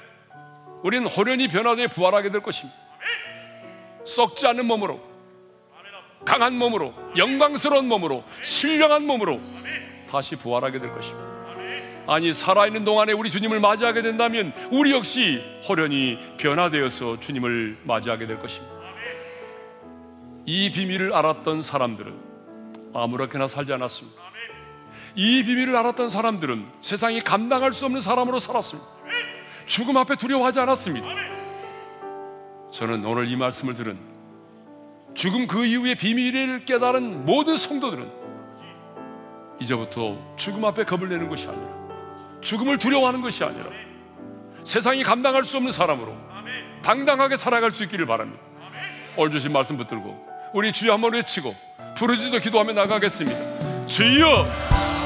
[0.84, 2.78] 우리는 호련히 변화되어 부활하게 될 것입니다.
[4.06, 5.02] 썩지 않는 몸으로
[6.26, 9.42] 강한 몸으로 영광스러운 몸으로 신령한 몸으로
[10.10, 11.30] 다시 부활하게 될 것입니다.
[12.08, 18.74] 아니 살아있는 동안에 우리 주님을 맞이하게 된다면 우리 역시 호련히 변화되어서 주님을 맞이하게 될 것입니다.
[20.46, 22.30] 이 비밀을 알았던 사람들은
[22.96, 24.20] 아무렇게나 살지 않았습니다.
[25.16, 28.90] 이 비밀을 알았던 사람들은 세상이 감당할 수 없는 사람으로 살았습니다.
[29.68, 31.08] 죽음 앞에 두려워하지 않았습니다.
[32.72, 34.00] 저는 오늘 이 말씀을 들은
[35.14, 38.19] 죽음 그 이후의 비밀을 깨달은 모든 성도들은
[39.60, 41.68] 이제부터 죽음 앞에 겁을 내는 것이 아니라
[42.42, 43.66] 죽음을 두려워하는 것이 아니라
[44.64, 46.16] 세상이 감당할 수 없는 사람으로
[46.82, 48.42] 당당하게 살아갈 수 있기를 바랍니다.
[49.18, 51.56] 오늘 주신 말씀 붙들고 우리 주여 한번 외치고
[51.96, 53.86] 부르짖어 기도하며 나가겠습니다.
[53.88, 54.44] 주여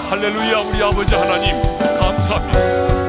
[0.09, 1.61] 할렐루야 우리 아버지 하나님
[1.99, 3.02] 감사합니다.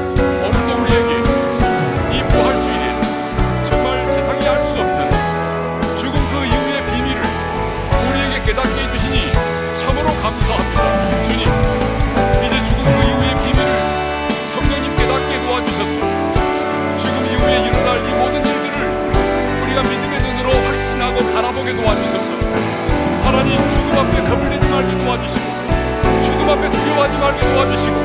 [26.45, 27.95] 주님 앞에 두려워하지 말게 도와주시고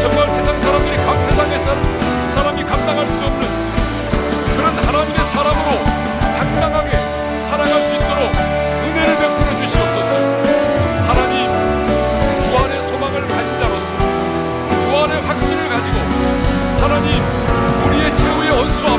[0.00, 1.66] 정말 세상 사람들이 각 세상에서
[2.32, 3.40] 사람이 감당할 수 없는
[4.54, 5.70] 그런 하나님의 사람으로
[6.38, 6.90] 당당하게
[7.50, 10.12] 살아갈 수 있도록 은혜를 베풀어 주시옵소서.
[11.08, 11.50] 하나님
[12.48, 13.88] 구안의 소망을 가진 자로서
[14.86, 15.98] 구안의 확신을 가지고
[16.80, 17.24] 하나님
[17.86, 18.97] 우리의 최후의 원수 앞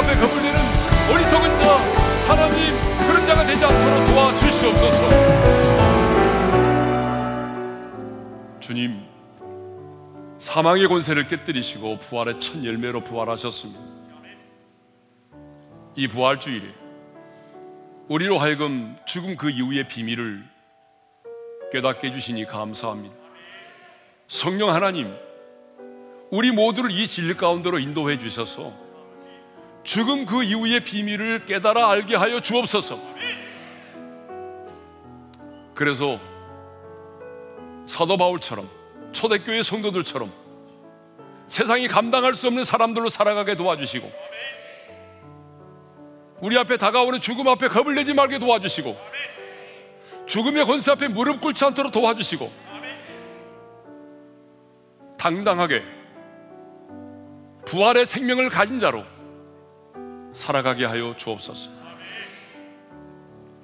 [0.00, 0.58] 앞에 내는
[1.12, 1.76] 어리석은 자
[2.26, 2.74] 하나님
[3.06, 5.00] 그런 자가 되지 않도록 도와주시옵소서
[8.60, 9.02] 주님
[10.38, 13.78] 사망의 권세를 깨뜨리시고 부활의 첫 열매로 부활하셨습니다.
[15.96, 16.64] 이 부활 주일에
[18.08, 20.42] 우리로 하여금 죽음 그 이후의 비밀을
[21.72, 23.14] 깨닫게 해주시니 감사합니다.
[24.28, 25.14] 성령 하나님,
[26.30, 28.72] 우리 모두를 이 진리 가운데로 인도해 주셔서
[29.90, 32.96] 죽음 그 이후의 비밀을 깨달아 알게 하여 주옵소서.
[35.74, 36.20] 그래서
[37.88, 38.70] 사도 바울처럼
[39.10, 40.32] 초대교회 성도들처럼
[41.48, 44.12] 세상이 감당할 수 없는 사람들로 살아가게 도와주시고
[46.40, 48.96] 우리 앞에 다가오는 죽음 앞에 겁을 내지 말게 도와주시고
[50.26, 52.48] 죽음의 권세 앞에 무릎 꿇지 않도록 도와주시고
[55.18, 55.82] 당당하게
[57.66, 59.04] 부활의 생명을 가진 자로
[60.32, 61.70] 살아가게 하여 주옵소서.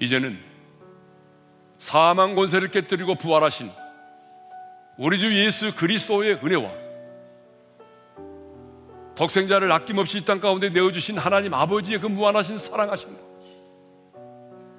[0.00, 0.38] 이제는
[1.78, 3.70] 사망 권세를 깨뜨리고 부활하신
[4.98, 6.70] 우리 주 예수 그리스도의 은혜와
[9.14, 13.16] 독생자를 아낌없이 이 땅 가운데 내어주신 하나님 아버지의 그 무한하신 사랑하심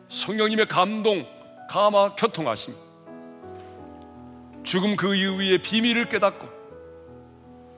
[0.10, 1.26] 성령님의 감동,
[1.70, 2.76] 감화, 교통하심
[4.64, 6.48] 죽음 그 이후의 비밀을 깨닫고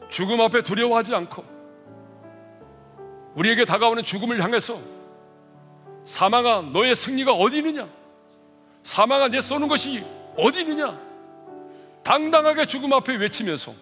[0.10, 1.59] 죽음 앞에 두려워하지 않고
[3.36, 4.80] 우리에게 다가오는 죽음을 향해서
[6.06, 7.88] 사망아 너의 승리가 어디 있느냐
[8.84, 10.04] 사망아 내 쏘는 것이
[10.38, 10.98] 어디 있느냐
[12.04, 13.74] 당당하게 죽음 앞에 외치면서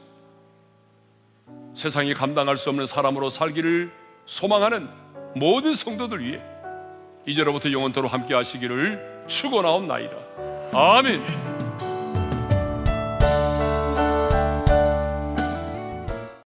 [1.73, 3.91] 세상이 감당할 수 없는 사람으로 살기를
[4.25, 4.89] 소망하는
[5.35, 6.41] 모든 성도들 위해
[7.25, 10.15] 이제로부터 영원토로 함께 하시기를 축원하옵나이다.
[10.73, 11.56] 아멘.